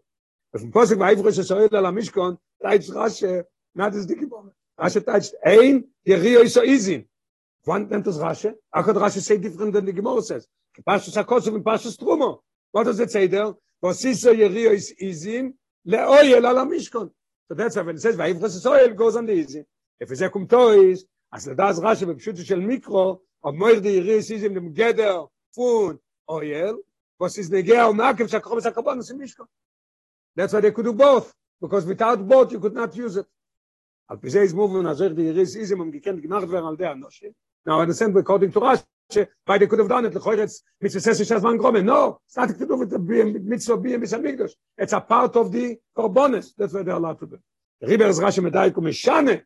[0.52, 3.22] Es un posig vay fro es es oy la alam mish kon tayts rasch
[3.74, 7.06] nat es di gmor as es tayts ein der rio is so izin
[7.64, 8.56] Wann nennt das Rasche?
[8.70, 10.48] Ach, das Rasche sei different than the Gemara says.
[10.84, 12.40] Pass us a kosum in pass trumo.
[12.72, 13.52] What does it say there?
[13.82, 15.54] Was is so yerio is izin
[15.84, 17.10] le oil ala mishkon.
[17.48, 19.64] So that's why when it says, vayiv chas is oil goes on the izin.
[19.98, 21.00] If it's a kum tois,
[21.32, 24.72] as le das Rasche be pshutu shel mikro, a moir de yerio is izin dem
[24.74, 25.98] geder, fun,
[26.30, 26.78] oil,
[27.18, 29.46] was is negea o makim shakom is a kabon is mishkon.
[30.36, 31.34] That's why they could do both.
[31.60, 33.26] Because without both, you could not use it.
[34.08, 36.76] Al pizeh is moving on azor de yerio is izin, am gikend gnar dver al
[36.76, 37.34] de anoshim.
[37.66, 41.00] Now, I understand, according to Rashi, why they could have done it lekhoyres mit se
[41.00, 44.12] se shas van gromen no it's not to do with the mit so being mis
[44.12, 47.36] amigos it's a part of the korbones that's what they're allowed to do
[47.82, 49.42] ribers rashi medai kum shane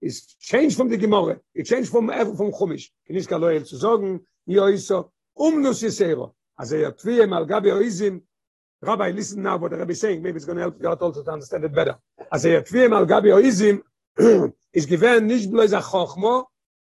[0.00, 4.18] is change from the gemore it change from from chumish kinis ka loel zu sagen
[4.46, 8.22] ihr is so um nus yesero as er twie mal gabe oizim.
[8.82, 10.22] Rabbi listen now what the rabbi saying.
[10.22, 11.96] Maybe it's going to help you also to understand it better.
[12.30, 13.82] As er twie mal gabe oizim
[14.72, 16.46] is given nicht bloß a chokhmo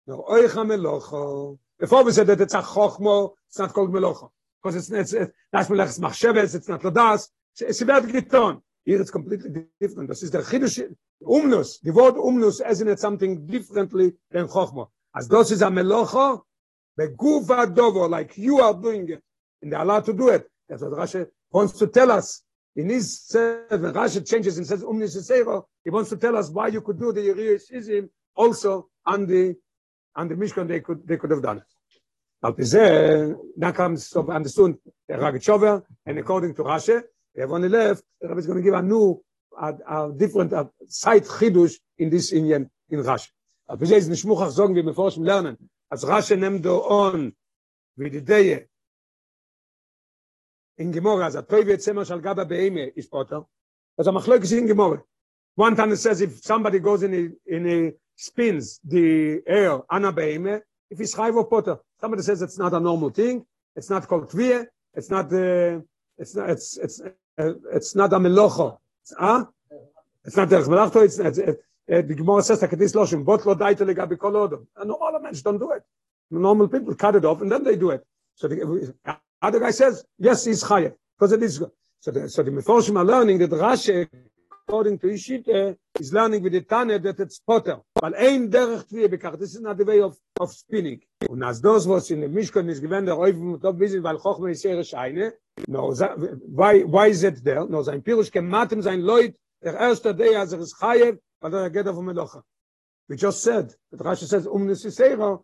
[0.07, 4.29] no oy khamelocho before we said that it's a chokhmo it's not called melocha
[4.61, 7.29] because it's it's that's melachs machshavas it's not ladas
[7.59, 9.49] it's about giton here it's completely
[9.79, 10.09] different.
[10.09, 14.87] This is the chidush umnus the word umnus as in it something differently than chokhmo
[15.15, 16.41] as this is a melocha
[16.99, 19.21] beguva dovo like you are doing it
[19.61, 20.49] and they are allowed to do it.
[20.67, 22.43] That's what Rashi wants to tell us.
[22.75, 26.67] In his when Rashi changes and says umnus seiro he wants to tell us why
[26.67, 29.55] you could do the Yeriyah also on the
[30.15, 31.63] and the Mishkan they could they could have done it.
[32.43, 37.01] Al Pizeh, now comes so understood the Ragachover, and according to Rashi,
[37.35, 39.21] they have only left, the Rabbi is going to give a new,
[39.59, 43.29] a, a different a side chidush in this Indian in Rashi.
[43.69, 45.57] Al Pizeh is nishmuchach sagen, wie wir forschen lernen,
[45.91, 47.31] als Rashi nimmt do on,
[47.95, 48.67] wie die Deje,
[50.77, 53.41] in Gemorah, as a toiv yetzema shal gaba beime, is potter,
[53.99, 55.03] as a machloik is in Gemorah.
[55.55, 60.11] One time it says if somebody goes in a, in a spins the air ana
[60.13, 60.61] beime.
[60.89, 63.45] If he's chayv or potter somebody says it's not a normal thing.
[63.75, 65.83] It's not called tvie it's not the
[66.17, 68.77] it's not it's it's uh, it's not a melocho.
[69.03, 69.47] It's ah
[70.25, 71.03] it's not derech melachto.
[71.03, 74.33] It's it's it, it, the Gemara says that this loshim bot lo daite legabi kol
[74.33, 74.67] odom.
[74.75, 75.83] And normal men don't do it.
[76.29, 78.05] Normal people cut it off and then they do it.
[78.35, 78.93] So the
[79.41, 81.63] other guy says yes he's chayev because it is
[81.99, 84.07] so the so the meforshim are learning that Rashi
[84.71, 87.79] according to Ishite, is learning with the Tane that it's potter.
[88.01, 89.37] But ein derech tviye bekach.
[89.37, 91.01] This is not the way of, of spinning.
[91.29, 94.49] Und as those was in the Mishkan is given the Oiv Mutov Bizit, weil Chochme
[94.49, 95.33] is here Scheine.
[95.67, 95.93] No,
[96.47, 97.63] why, why is it there?
[97.67, 101.69] No, sein Pirush kematem sein Leut, der erste day as er is Chayev, but er
[101.69, 102.41] geht auf Melocha.
[103.07, 105.39] We just said, that Rashi says, um Nisisera,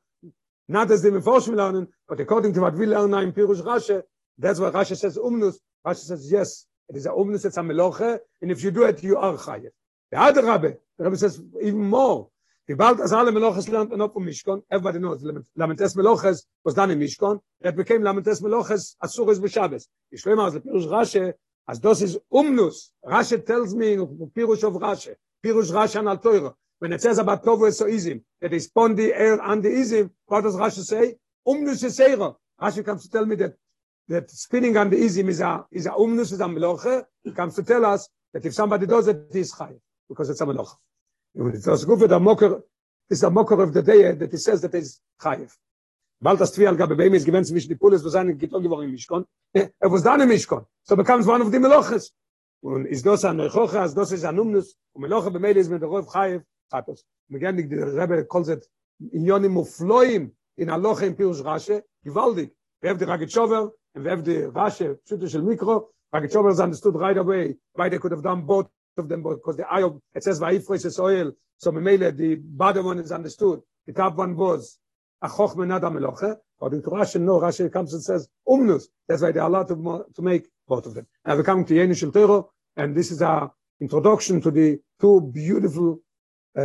[0.68, 4.02] not as the Meforshim learning, but according to what we learn in Pirush Rashi,
[4.36, 5.58] that's what Rashi says, umnus.
[5.86, 9.04] Rashi says, yes, it is a umnus, it's a meloche, and if you do it,
[9.04, 9.70] you are chayev.
[10.10, 12.30] The other Rabbi, the Rabbi says even more.
[12.68, 16.74] The Balt as alle meloches lernt and up from Mishkan, everybody knows, Lamentes meloches was
[16.74, 19.88] done in Mishkan, that became Lamentes meloches asuris b'Shabbos.
[20.14, 21.34] Yishlema as Pirush Rashi,
[21.70, 22.90] as this is umnus.
[23.06, 27.42] Rashi tells me Pirush of Rashi, Pirush Rashi and Al Torah, when it says about
[27.46, 31.16] Tovu Esoizim, that is pon the air and the Izim, what does Rashi say?
[31.48, 32.36] Umnus Yisera.
[32.62, 33.54] Rashi comes to tell me that
[34.10, 37.04] that spinning on the izim is a is a umnus is a meloche
[37.36, 39.76] comes to tell us that if somebody does it he is chay
[40.08, 40.76] because it's a meloche
[41.34, 42.64] Das Gufe der Mocker
[43.10, 45.58] ist der Mocker of the day that he says that is Chayef.
[46.20, 48.86] Bald das Tvial gab bei ihm ist gewinnt zwischen die Pulis, wo seine Gittor geworden
[48.86, 49.26] im Mishkon.
[49.54, 50.66] Äh, er was dann im Mishkon.
[50.84, 52.12] So becomes one of the Meloches.
[52.62, 55.82] Und ist das an Rechocha, ist das ist an Umnus, und Meloche bemeide ist mit
[55.82, 57.06] der Rauf Chayef, Chatos.
[57.30, 58.68] Und gerne die Rebbe kolzet
[59.00, 62.56] in yonim Mufloim in Aloche in Pirush Rashe, gewaltig.
[62.82, 67.58] Werf die Ragitschover, und werf die Rashe, Schütte של Mikro, Ragitschover sind stood right away,
[67.76, 68.68] beide could have done both
[68.98, 72.86] of them, because the eye of, it says Vaifres is oil, so Memele, the bottom
[72.86, 74.78] one is understood, the top one was,
[75.22, 79.32] a chochme nada meloche, according to Rashi, no, Rashi comes and says, umnus, that's why
[79.32, 81.08] they are allowed to, to make both of them.
[81.26, 85.22] Now we're coming to Yeni Shel Tero, and this is our introduction to the two
[85.34, 86.00] beautiful
[86.56, 86.62] uh,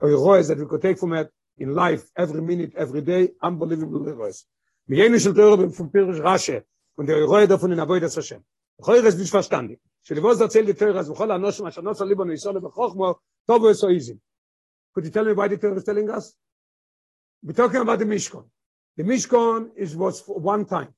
[0.00, 4.00] heroes that we could take from it in life, every minute, every day, unbelievable.
[4.86, 6.64] Mir jene shel teure fun Pirish Rashe
[6.96, 8.44] und der Roe davon in Avoid das Hashem.
[8.82, 9.78] Khoyr es nicht verstanden.
[10.06, 10.14] So
[13.88, 14.18] easy.
[14.94, 16.34] Could you tell me why the teure is telling us?
[17.42, 18.44] We're talking about the Mishkan.
[18.96, 20.88] The Mishkan is was for one time.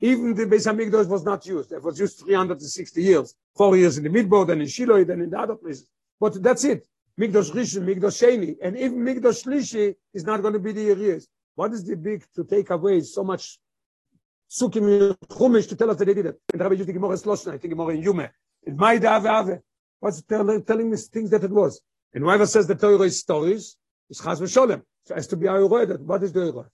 [0.00, 1.72] Even the Beis Hamikdash was not used.
[1.72, 3.34] It was used 360 years.
[3.56, 5.88] Four years in the Midbar, then in Shiloh, then in the other places.
[6.20, 6.86] But that's it.
[7.18, 11.26] Mikdash Rishon, Mikdash Sheni, and even Mikdash Shlishi is not going to be the years.
[11.54, 13.58] What is the big to take away so much
[14.53, 16.41] sukim chumish to tell us that they did it?
[16.51, 18.29] And Rabbi used the Gemara Sloshna, I think Gemara in Yume.
[18.63, 19.59] It might have ave.
[19.99, 21.81] What's telling, telling me things that it was?
[22.13, 23.77] And whoever says the Torah is stories,
[24.09, 24.81] is chas v'sholem.
[25.05, 26.01] So has to be our word.
[26.05, 26.69] What is the Eure?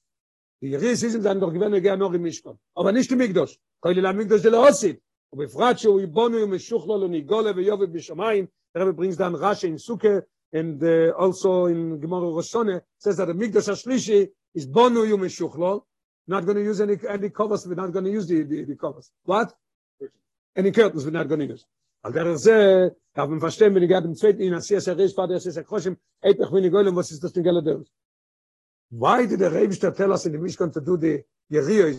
[0.62, 2.58] Die Jeris sind dann doch gewähne gern noch im Mischkon.
[2.76, 3.58] Aber nicht im Migdosh.
[3.84, 5.00] Koili la Migdosh de Leosid.
[5.34, 10.22] ובפרט שהוא יבונו ומשוכלו לו ניגולה ויובי בשמיים, the Rebbe brings down Rashi in Sukkah,
[10.54, 15.84] and uh, also in Gemara Roshone, says that the Migdash HaShlishi is bonu yu meshuchlo,
[16.27, 18.77] not going to use any, any covers, we're not going to use the, the, the
[18.77, 19.11] covers.
[19.25, 19.53] What?
[20.57, 21.66] Any curtains we're not going to use.
[22.03, 25.35] Al der ze, darf man verstehen, wenn ich gerade im zweiten in Asiya Serish, Vater
[25.35, 27.83] Asiya Sekroshim, etach wenn ich goylem, was ist das denn Geld der
[28.91, 31.95] Why did the Rebbe tell us in the Mishkan to do the Yeriyo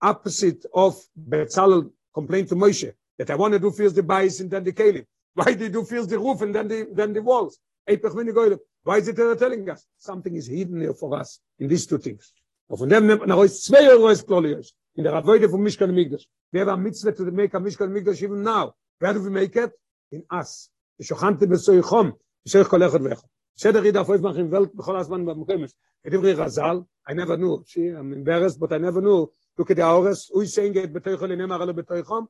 [0.00, 4.50] opposite of Betzalel complained to Moshe that I want to do first the bias and
[4.50, 5.06] then the Kalim.
[5.34, 7.58] Why did you first the roof and then the then the walls?
[7.86, 9.86] Why is it telling us?
[9.98, 12.32] Something is hidden here for us in these two things.
[12.68, 14.44] Und von dem nimmt man heraus zwei Euro ist klar.
[14.44, 16.28] In der Avoide von Mishkan Migdash.
[16.50, 18.74] Wer war mitzwe zu dem Meka Mishkan Migdash even now?
[18.98, 19.72] Wer hat make it?
[20.10, 20.70] In Ass.
[20.98, 22.14] Die Schochante bis zu Ichom.
[22.44, 23.28] Die Schoch kol echot vecho.
[23.54, 25.74] Seder Ida auf Oizmach in Welt, bechol Asman und Mokemes.
[26.02, 27.62] Et Ivri Razal, I never knew.
[27.66, 29.30] See, I'm embarrassed, but I never knew.
[29.56, 30.30] Look at the Aures.
[30.34, 32.26] Ui saying it betoicho li nemar alo betoichom.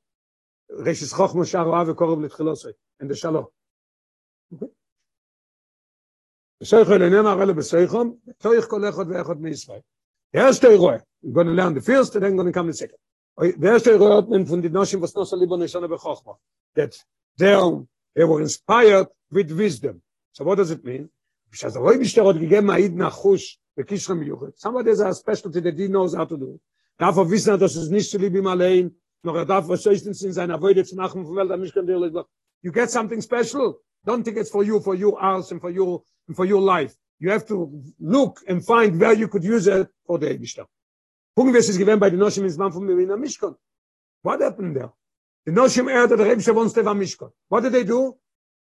[0.70, 2.72] Reish is chochmo shah roa vekorob litchilosoi.
[3.00, 3.46] And the shalom.
[4.54, 4.66] Okay?
[6.62, 8.18] Besoicho li nemar alo betoichom.
[8.42, 9.50] Toich kol echot vecho me
[10.32, 12.74] The first Eroe, we're going to learn the first, and then going to come the
[12.74, 12.98] second.
[13.38, 16.36] The first Eroe hat man von den Noshim, was Nosa Libo Neshana Bechochma.
[16.74, 16.94] That
[17.38, 20.02] they, were inspired with wisdom.
[20.32, 21.08] So what does it mean?
[21.50, 24.58] Because the Rebbe Shter hat gegeben Aid Nachush bekishrem Yuchet.
[24.58, 26.60] Somebody has a specialty that he knows how to do.
[26.98, 30.22] Darf er wissen, dass es nicht zu lieb ihm allein, noch er darf was höchstens
[30.22, 32.26] in seiner Wöde zu machen, von nicht kann dir
[32.60, 33.80] You get something special.
[34.04, 36.94] Don't think it's for you, for your house, and for your, and for your life.
[37.20, 40.66] You have to look and find where you could use it for the Eibishter.
[41.36, 43.56] Gucken wir, es ist gewähnt bei den Noshim in Zman von Mirina Mishkon.
[44.22, 44.92] What happened there?
[45.46, 47.30] The Noshim heard that the Eibishter wants to have Mishkon.
[47.48, 48.16] What did they do?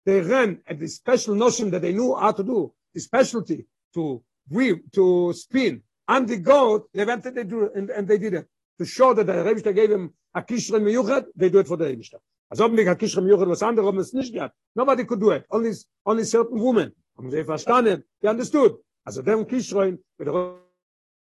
[0.06, 4.24] They ran at the special Noshim that they knew how to do, the specialty to
[4.50, 8.34] weave, to spin, and the goat, they went and they, do, and, and they did
[8.34, 8.47] it.
[8.80, 11.86] To show that the Eibishter gave him a Kishre Miyuchat, they do it for the
[11.86, 12.20] Eibishter.
[12.50, 14.56] Als ob nicht a Kishre Miyuchat was andere, haben es nicht gehabt.
[14.76, 15.45] Nobody could do it.
[15.52, 15.74] Only,
[16.06, 16.93] only certain women.
[17.20, 18.05] Haben sie verstanden?
[18.22, 18.82] They understood.
[19.03, 20.57] Also dem Kishroin, mit der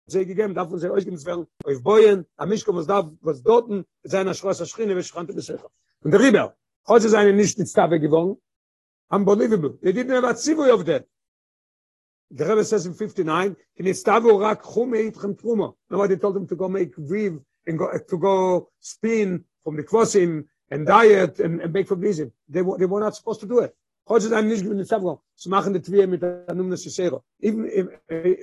[0.05, 4.33] sie gegeben, darf uns euch geben, auf Boyen, am Mischkom, was darf, was dorten, seiner
[4.33, 5.69] Schross, Schrine, was schrante Besecher.
[6.01, 6.55] Und der Rieber,
[6.87, 8.37] heute ist eine nicht in Stave gewonnen,
[9.09, 9.77] unbelievable.
[9.81, 11.05] They didn't have a tzivui of that.
[12.29, 15.75] The Rebbe says in 59, in Istavo rak chume itchem truma.
[15.89, 17.37] Nobody told them to go make weave
[17.67, 22.19] and go, to go spin from the kvosim and diet and, and make from these.
[22.19, 23.75] They, they were not supposed to do it.
[24.11, 25.21] Heute ist ein nicht gewinnt Stavro.
[25.37, 27.23] Zu machen die Tvier mit der Numne Sisera.
[27.39, 27.87] Even if,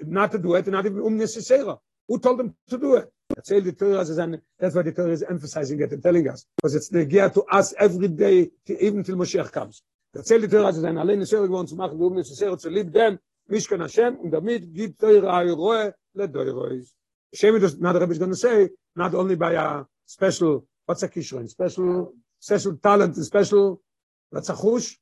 [0.06, 1.78] not to do it, not even um Sisera.
[2.08, 3.12] Who told them to do it?
[3.36, 6.46] Erzähl die Torah, as an, that's why the Torah is emphasizing it and telling us.
[6.56, 9.82] Because it's the gear to us every day, to, even till Moshiach comes.
[10.16, 13.18] Erzähl die Torah, as an, allein Sisera gewohnt zu machen, um Sisera zu lieb dem,
[13.50, 16.94] Mishkan Hashem, und damit gibt Torah Ayroe le Doirois.
[17.34, 21.02] Shem does not the Rebbe is going to say, not only by a special, what's
[21.02, 23.82] a kishron, special, special talent, special,
[24.30, 24.96] what's a chush?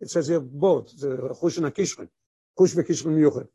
[0.00, 1.08] It says here both, the
[1.40, 2.08] chush and a kishron.
[2.58, 3.48] Chush ve kishron miyuchet.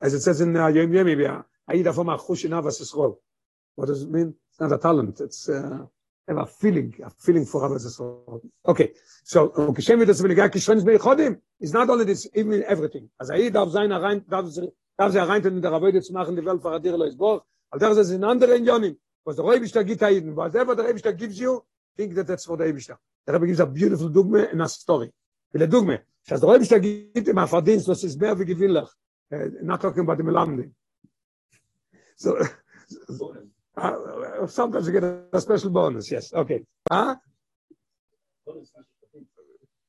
[0.00, 3.16] As it says in uh, Yom Yemi, Aida from a chush in Avas Yisrael.
[3.74, 4.34] What does it mean?
[4.50, 5.20] It's not a talent.
[5.20, 5.86] It's uh,
[6.28, 8.40] have a feeling, a feeling for Avas Yisrael.
[8.66, 11.40] Okay, so Kishem wird das Veligai Kishron Meichodim.
[11.60, 13.10] It's not only this, even everything.
[13.20, 13.90] As Aida darf sein,
[14.28, 17.44] darf, sie- rein in der Rabbeide zu machen, die Welt verradir lo Isboch.
[17.70, 18.96] Al der ist in anderen Jonim.
[19.24, 21.62] Was der Rebbe gibt Aiden, whatever the Rebbe gives you,
[21.96, 22.80] think that that's for the Rebbe
[23.26, 25.10] Der Rebbe gives a beautiful dogma and a story.
[25.52, 26.00] With a dogma.
[26.28, 28.88] As the Rebbe gibt ihm a verdienst, was ist mehr wie gewinnlich.
[29.32, 30.70] Uh, not talking about the Melamdi.
[32.16, 32.36] So,
[33.76, 36.64] uh, sometimes you get a, special bonus, yes, okay.
[36.90, 37.16] Huh?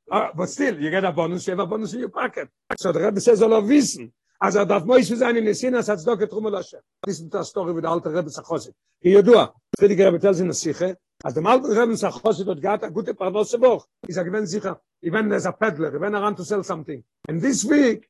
[0.10, 2.50] Uh, but still, you get a bonus, you have a bonus in your pocket.
[2.78, 4.12] So the Rebbe says, all of wissen.
[4.40, 6.82] Also er darf Moishe sein in Nesinas, hat es doch getrunken Lashem.
[7.02, 8.74] Das ist die Story mit der alten Rebbe Sachosi.
[9.02, 12.84] Ki yodua, Friedrich Rebbe tells in der Siche, als dem alten Rebbe Sachosi dort gehad,
[12.84, 13.88] a gute Parnose Woch.
[14.08, 17.02] Ich sage, wenn sicher, even as a peddler, when around to sell something.
[17.30, 18.10] And this week,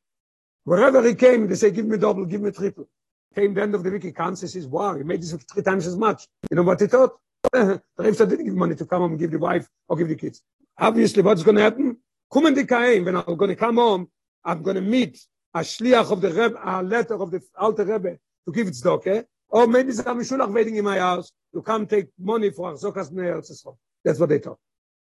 [0.63, 2.87] wherever he came, they say, give me double, give me triple.
[3.35, 5.61] Came the end of the week, he comes, he says, wow, he made this three
[5.61, 6.27] times as much.
[6.49, 7.11] You know what he thought?
[7.51, 7.81] the
[8.13, 10.41] said, didn't give money to come home and give the wife or give the kids.
[10.79, 11.97] Obviously, what's going to happen?
[12.31, 14.09] Kommen die Kaim, when I'm going to come home,
[14.43, 15.23] I'm going to meet
[15.53, 19.23] a shliach of the Rebbe, a letter of the Alter Rebbe to give tzedakah,
[19.53, 23.75] or maybe some Mishulach waiting in my house to come take money for Achzokas Bnei.
[24.03, 24.57] That's what they thought.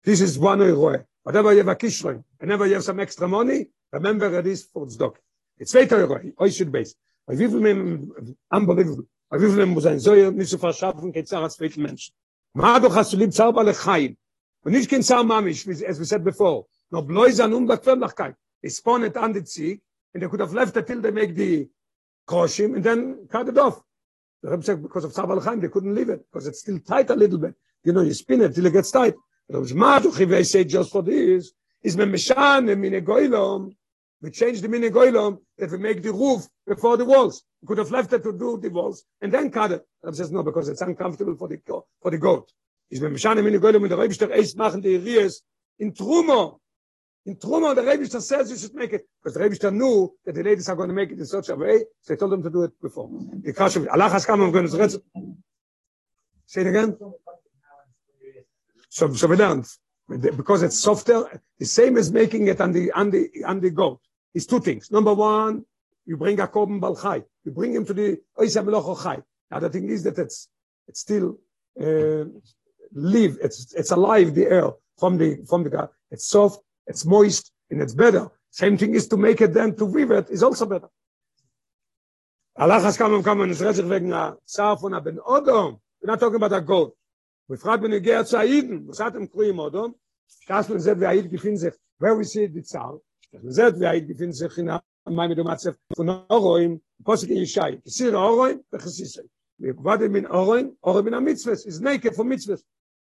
[0.03, 1.05] This is one Eroe.
[1.23, 4.87] Whatever you have a kishron, whenever you have some extra money, remember it is for
[4.87, 5.17] tzedakah.
[5.59, 6.95] It's zweiter Eroe, Oishid oh, base.
[7.27, 7.61] Bei wie viel
[8.51, 12.13] unbelievable, bei wie viel muss ein Zoyer nicht zu verschaffen, kein Zar als zweiten Menschen.
[12.53, 14.17] Ma doch hast du lieb Zar bei Lechaim.
[14.63, 16.65] Und Zar Mamish, as we said before.
[16.91, 19.81] no bloß an unbequemlichkeit um is spawn it on the cheek
[20.13, 21.69] and they could have left it till they make the
[22.27, 23.81] kroshim and then cut it off
[24.41, 27.09] the Rebbe said because of Tzabal Chaim they couldn't leave it because it's still tight
[27.09, 27.55] a little bit.
[27.83, 29.15] You know you spin it till it gets tight
[29.59, 31.51] was mad to say just for this
[31.83, 33.75] is me meshan min goilom
[34.21, 37.43] we change the mini goilom that we make the roof before the walls.
[37.61, 39.83] We could have left it to do the walls and then cut it.
[40.01, 41.59] The Rebbe says no because it's uncomfortable for the
[42.01, 42.51] for the goat.
[42.89, 45.41] Is me meshan min goilom und der Rebbe steht eis machen die ries
[45.79, 46.59] in trumo
[47.25, 50.43] in trumo the Rebbe says you should make it because the Rebbe knew that the
[50.43, 52.49] ladies are going to make it in such a way so he told them to
[52.49, 53.09] do it before
[53.43, 55.01] the kash Allah has come and going to
[56.45, 56.97] say it again.
[58.89, 59.67] so so we learned
[60.19, 63.99] because it's softer the same as making it on the on the on the goat.
[64.33, 64.91] Is two things.
[64.91, 65.65] Number one
[66.05, 69.17] you bring a korban balchai you bring him to the oisa meloch chai
[69.59, 70.49] the thing is that it's
[70.87, 71.37] it's still
[71.79, 72.25] uh,
[72.93, 76.59] live it's it's alive the air from the from the it's soft
[76.91, 78.25] it's moist and it's better.
[78.49, 80.89] Same thing is to make it then to weave it is also better.
[82.57, 85.79] Allah has come and come and said wegen a Zar von a Ben Odom.
[86.01, 86.93] We're not talking about a goat.
[87.47, 89.95] We fragt wenn ihr geht zu Aiden was hat im Krim Odom?
[90.47, 91.73] Das man sagt wer Aid gefindt sich.
[91.97, 92.99] Where we see the Zar
[93.31, 94.69] das sagt wer Aid gefindt sich in
[95.05, 99.27] meine Domatze von Oroim Posik Yishai Sir Oroim bechsisai
[99.57, 102.57] wir warten min Oroim Oroim in a mitzvah is naked for mitzvah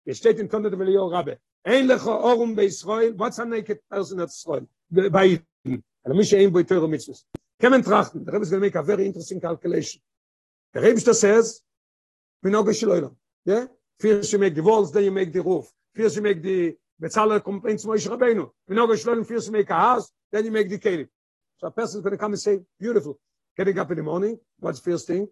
[0.04, 3.80] es steht in Tonne der Velio Rabbe ein lecho Orum bei Israel what's a naked
[3.88, 7.14] person at Israel bei and mich ein bei Teure mitzvah
[7.60, 10.00] kemen trachten der Rebbe is going to make a very interesting calculation
[10.74, 11.62] der Rebbe says
[12.42, 13.66] we know gesloilo yeah
[13.98, 17.42] first you make the walls then you make the roof first you make the Betzaler
[17.42, 18.48] complaints Moshe Rabbeinu.
[18.68, 21.08] We know Geshloim first make a house, then you make the kelim.
[21.58, 23.18] So a person is going to come and say, beautiful.
[23.56, 25.28] Getting up in the morning, what's first thing?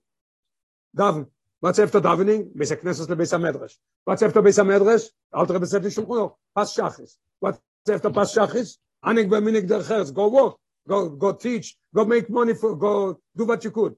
[0.96, 1.28] Daven.
[1.60, 2.54] What's after davening?
[2.56, 3.76] Beis HaKnesses le Beis HaMedrash.
[4.04, 5.10] What's after Beis HaMedrash?
[5.32, 6.34] Alter Rebbe said, Shulchan Aruch.
[6.54, 7.16] Pas Shachis.
[7.38, 8.78] What's after Pas Shachis?
[9.04, 10.12] Anik b'minik dercheres.
[10.12, 10.56] Go work.
[10.88, 11.76] Go, go teach.
[11.94, 13.94] Go make money for, go do what you could.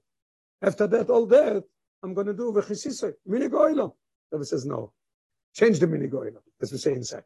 [0.60, 1.62] After that, all that,
[2.02, 3.12] I'm going to do v'chisisei.
[3.28, 3.92] Minig oilom.
[4.32, 4.92] Rebbe says, no.
[5.54, 6.42] Change the minig oilom.
[6.60, 7.24] As we say inside.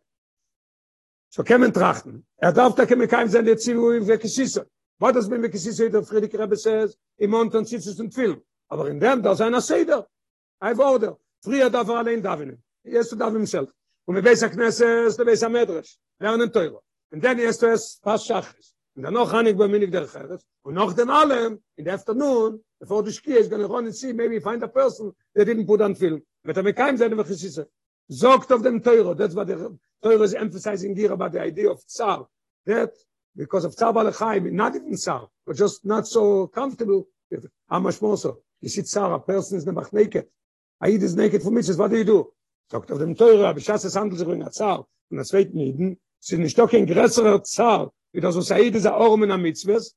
[1.30, 2.22] So kemen trachten.
[2.42, 4.66] Er darf da kemen kein seine Zivu in Vekisisse.
[4.98, 8.42] Was das mit Vekisisse der Friedrich Rebbe says, im Montan sitzt es und Film.
[8.68, 10.06] Aber in dem, da ist einer Seder.
[10.58, 11.18] Ein Order.
[11.42, 12.62] Früher darf er allein davenen.
[12.82, 13.70] Jetzt darf er himself.
[14.06, 15.98] Und mit Beis HaKnesses, der Beis HaMedrash.
[16.18, 16.80] Lernen Teure.
[17.10, 18.74] Und dann ist es Pas Shachris.
[18.94, 20.46] Und dann noch Hanik bei Minik der Cheres.
[20.62, 23.94] Und noch dem allem, in the afternoon, before the ski is going to run and
[23.94, 26.22] see, maybe find a person that didn't put on film.
[26.42, 27.68] Wird er mit keinem seine Vekisisse.
[28.08, 29.14] Sogt auf dem Teure.
[29.14, 32.26] That's what the Torah is emphasizing here about the idea of tsar.
[32.64, 32.94] That
[33.34, 37.06] because of tsar balachaim, not even tsar, but just not so comfortable.
[37.68, 38.38] How much more so?
[38.60, 39.82] You see tsar, a person is never
[40.82, 41.78] Aid is naked for mitzvahs.
[41.78, 42.32] What do you do?
[42.70, 44.86] Sagt auf dem Teure, aber Schass, es handelt sich um ein Zar.
[45.10, 48.86] Und das zweite Nieden, sind nicht doch kein größerer Zar, wie das aus Aid ist
[48.86, 49.94] ein Orm in der Mitzvahs.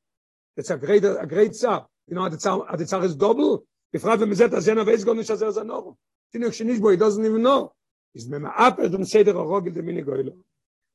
[0.56, 1.90] That's a great, a great Zar.
[2.08, 3.64] You know, the Zar is double.
[3.92, 5.98] Gefragt, wenn man sagt, dass jener weiß gar nicht, dass er ist ein Orm.
[6.32, 7.72] Finde ich nicht, wo he doesn't even know.
[8.14, 10.34] is mem ab et um seder rogel de mine goilo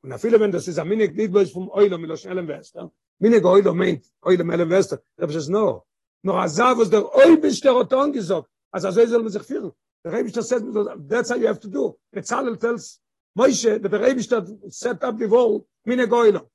[0.03, 2.91] und a viele wenn das is a mine nit bloß vom eilo mit schnellen wester
[3.19, 5.85] mine goilo meint eilo mele wester das is no
[6.23, 8.49] noch a zav was der oi bist der oton gesagt
[8.81, 9.71] soll man sich führen
[10.03, 10.65] der rebi das sagt
[11.09, 11.97] that's how you have to do.
[12.13, 13.01] the channel tells
[13.35, 14.21] moishe the rebi
[14.69, 16.49] set up the wall mine goilo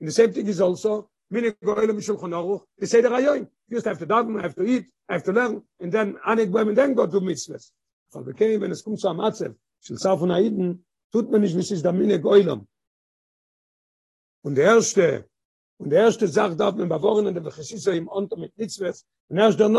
[0.00, 3.86] and the same thing is also mine goilo mishul khonaru the seder ayoin you just
[3.86, 7.06] have to dog have to eat have to learn and then anik women then go
[7.06, 7.72] to mitzvahs.
[8.14, 10.72] אבל בכן, wenn es kommt zu Amatzef, של צאר פון איידן
[11.12, 12.66] tut man nicht wie es da mine goilom
[14.44, 15.28] und der erste
[15.78, 19.36] und der erste sagt darf man bewohnen in der geschichte im unter mit wird und
[19.36, 19.76] erst dann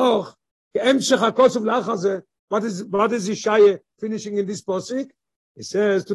[0.75, 5.11] noch geemsch hakos und lachaze what is what is die shaye finishing in this posik?
[5.55, 6.05] He says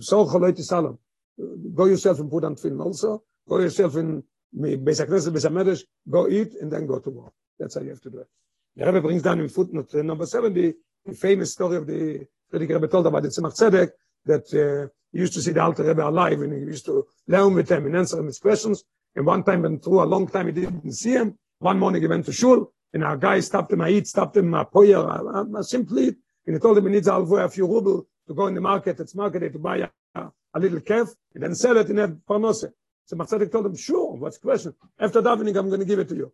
[0.00, 0.24] so
[1.74, 3.22] go yourself and put on film also.
[3.48, 4.22] Go yourself in
[4.52, 8.10] me besaknes besamedes go eat and then go to work that's how you have to
[8.10, 8.28] do it.
[8.76, 10.74] The Rebbe brings down in footnote number 70
[11.06, 13.90] the famous story of the Frierdiker Rebbe told about the Tzemach Tzedek,
[14.26, 17.54] that uh, he used to see the Alter Rebbe alive and he used to learn
[17.54, 18.84] with him and answer him his questions.
[19.14, 21.38] And one time, and through a long time, he didn't see him.
[21.60, 24.64] One morning, he went to shul, and our guy stopped him, eat, stopped him, a
[24.64, 26.08] poyer, a, simply,
[26.46, 29.14] and he told him he needs a few ruble to go in the market, it's
[29.14, 30.22] market, to buy a,
[30.54, 32.72] a, little calf, and then sell it in a parnose.
[33.04, 34.74] So Tzedek told him, sure, what's the question?
[34.98, 36.32] After davening, I'm going to give it to you.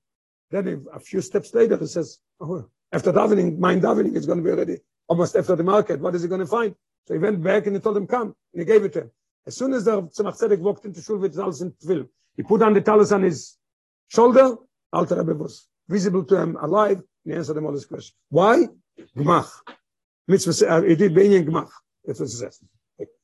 [0.51, 4.45] Then a few steps later, he says, oh, after davening, mind davening is going to
[4.45, 4.79] be ready
[5.09, 6.01] almost after the market.
[6.01, 6.75] What is he going to find?
[7.07, 8.35] So he went back and he told him, come.
[8.53, 9.11] And he gave it to him.
[9.45, 12.75] As soon as the Tzemach walked into shul with Talis in Tvil, he put on
[12.75, 13.57] the Talis on his
[14.09, 14.57] shoulder.
[14.97, 16.99] Alter Rebbe was visible to him alive.
[17.25, 18.17] And he answered him all his questions.
[18.31, 18.67] Why?
[19.17, 19.51] Gmach.
[20.29, 21.71] Mitzvah, uh, he did Benyan Gmach.
[22.05, 22.61] That's what he says.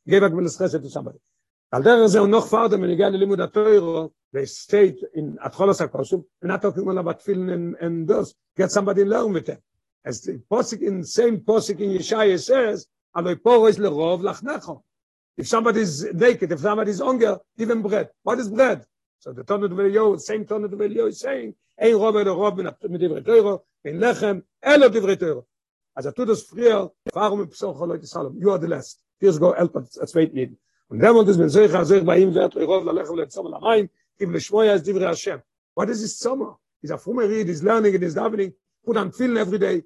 [0.07, 1.19] Gave a Gmilas Chesed to somebody.
[1.73, 6.49] Al der ze noch farder mit egal limud atoyro, they state in atcholos akosum, and
[6.51, 9.59] not talking about feeling and, and those, get somebody learn with them.
[10.05, 12.87] As the posik in same posik in Yeshaya says,
[13.17, 14.83] aloy poro is lerov lachnecho.
[15.39, 18.11] If somebody is naked, if somebody is hunger, give him bread.
[18.23, 18.85] What is bread?
[19.23, 22.91] so the tone of yo same tone of yo saying ein robe der rob mit
[22.91, 25.45] mit dem retoro in lechem elo dem retoro
[25.97, 28.35] as a das the warum im so leute salom?
[28.41, 28.99] You are the last.
[29.21, 30.57] Here's go help at zweit need
[30.89, 33.47] und dann wird es mir sehr sehr bei ihm wird er rob lechem le tsom
[33.47, 33.89] la rein
[34.19, 35.41] im shvoy as dem rashem
[35.75, 38.53] what is this summer is a former read is learning it is davening
[38.85, 39.83] put on feeling every day.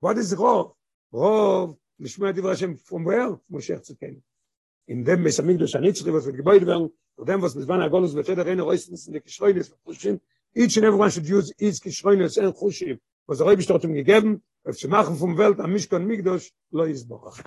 [0.00, 0.72] What is rob?
[1.12, 3.38] Rob mishma dem rashem from where?
[3.52, 4.22] Moshe tzken
[4.88, 8.26] in dem mes amigdos anitzri was geboyd werden und dem was mit wann golus mit
[8.26, 10.18] der reine reisens in der geschreines khushim
[10.54, 14.88] each and everyone should use each geschreines en khushim was er bestimmt gegeben auf zu
[14.88, 17.38] machen vom welt am mishkan migdos lo izboch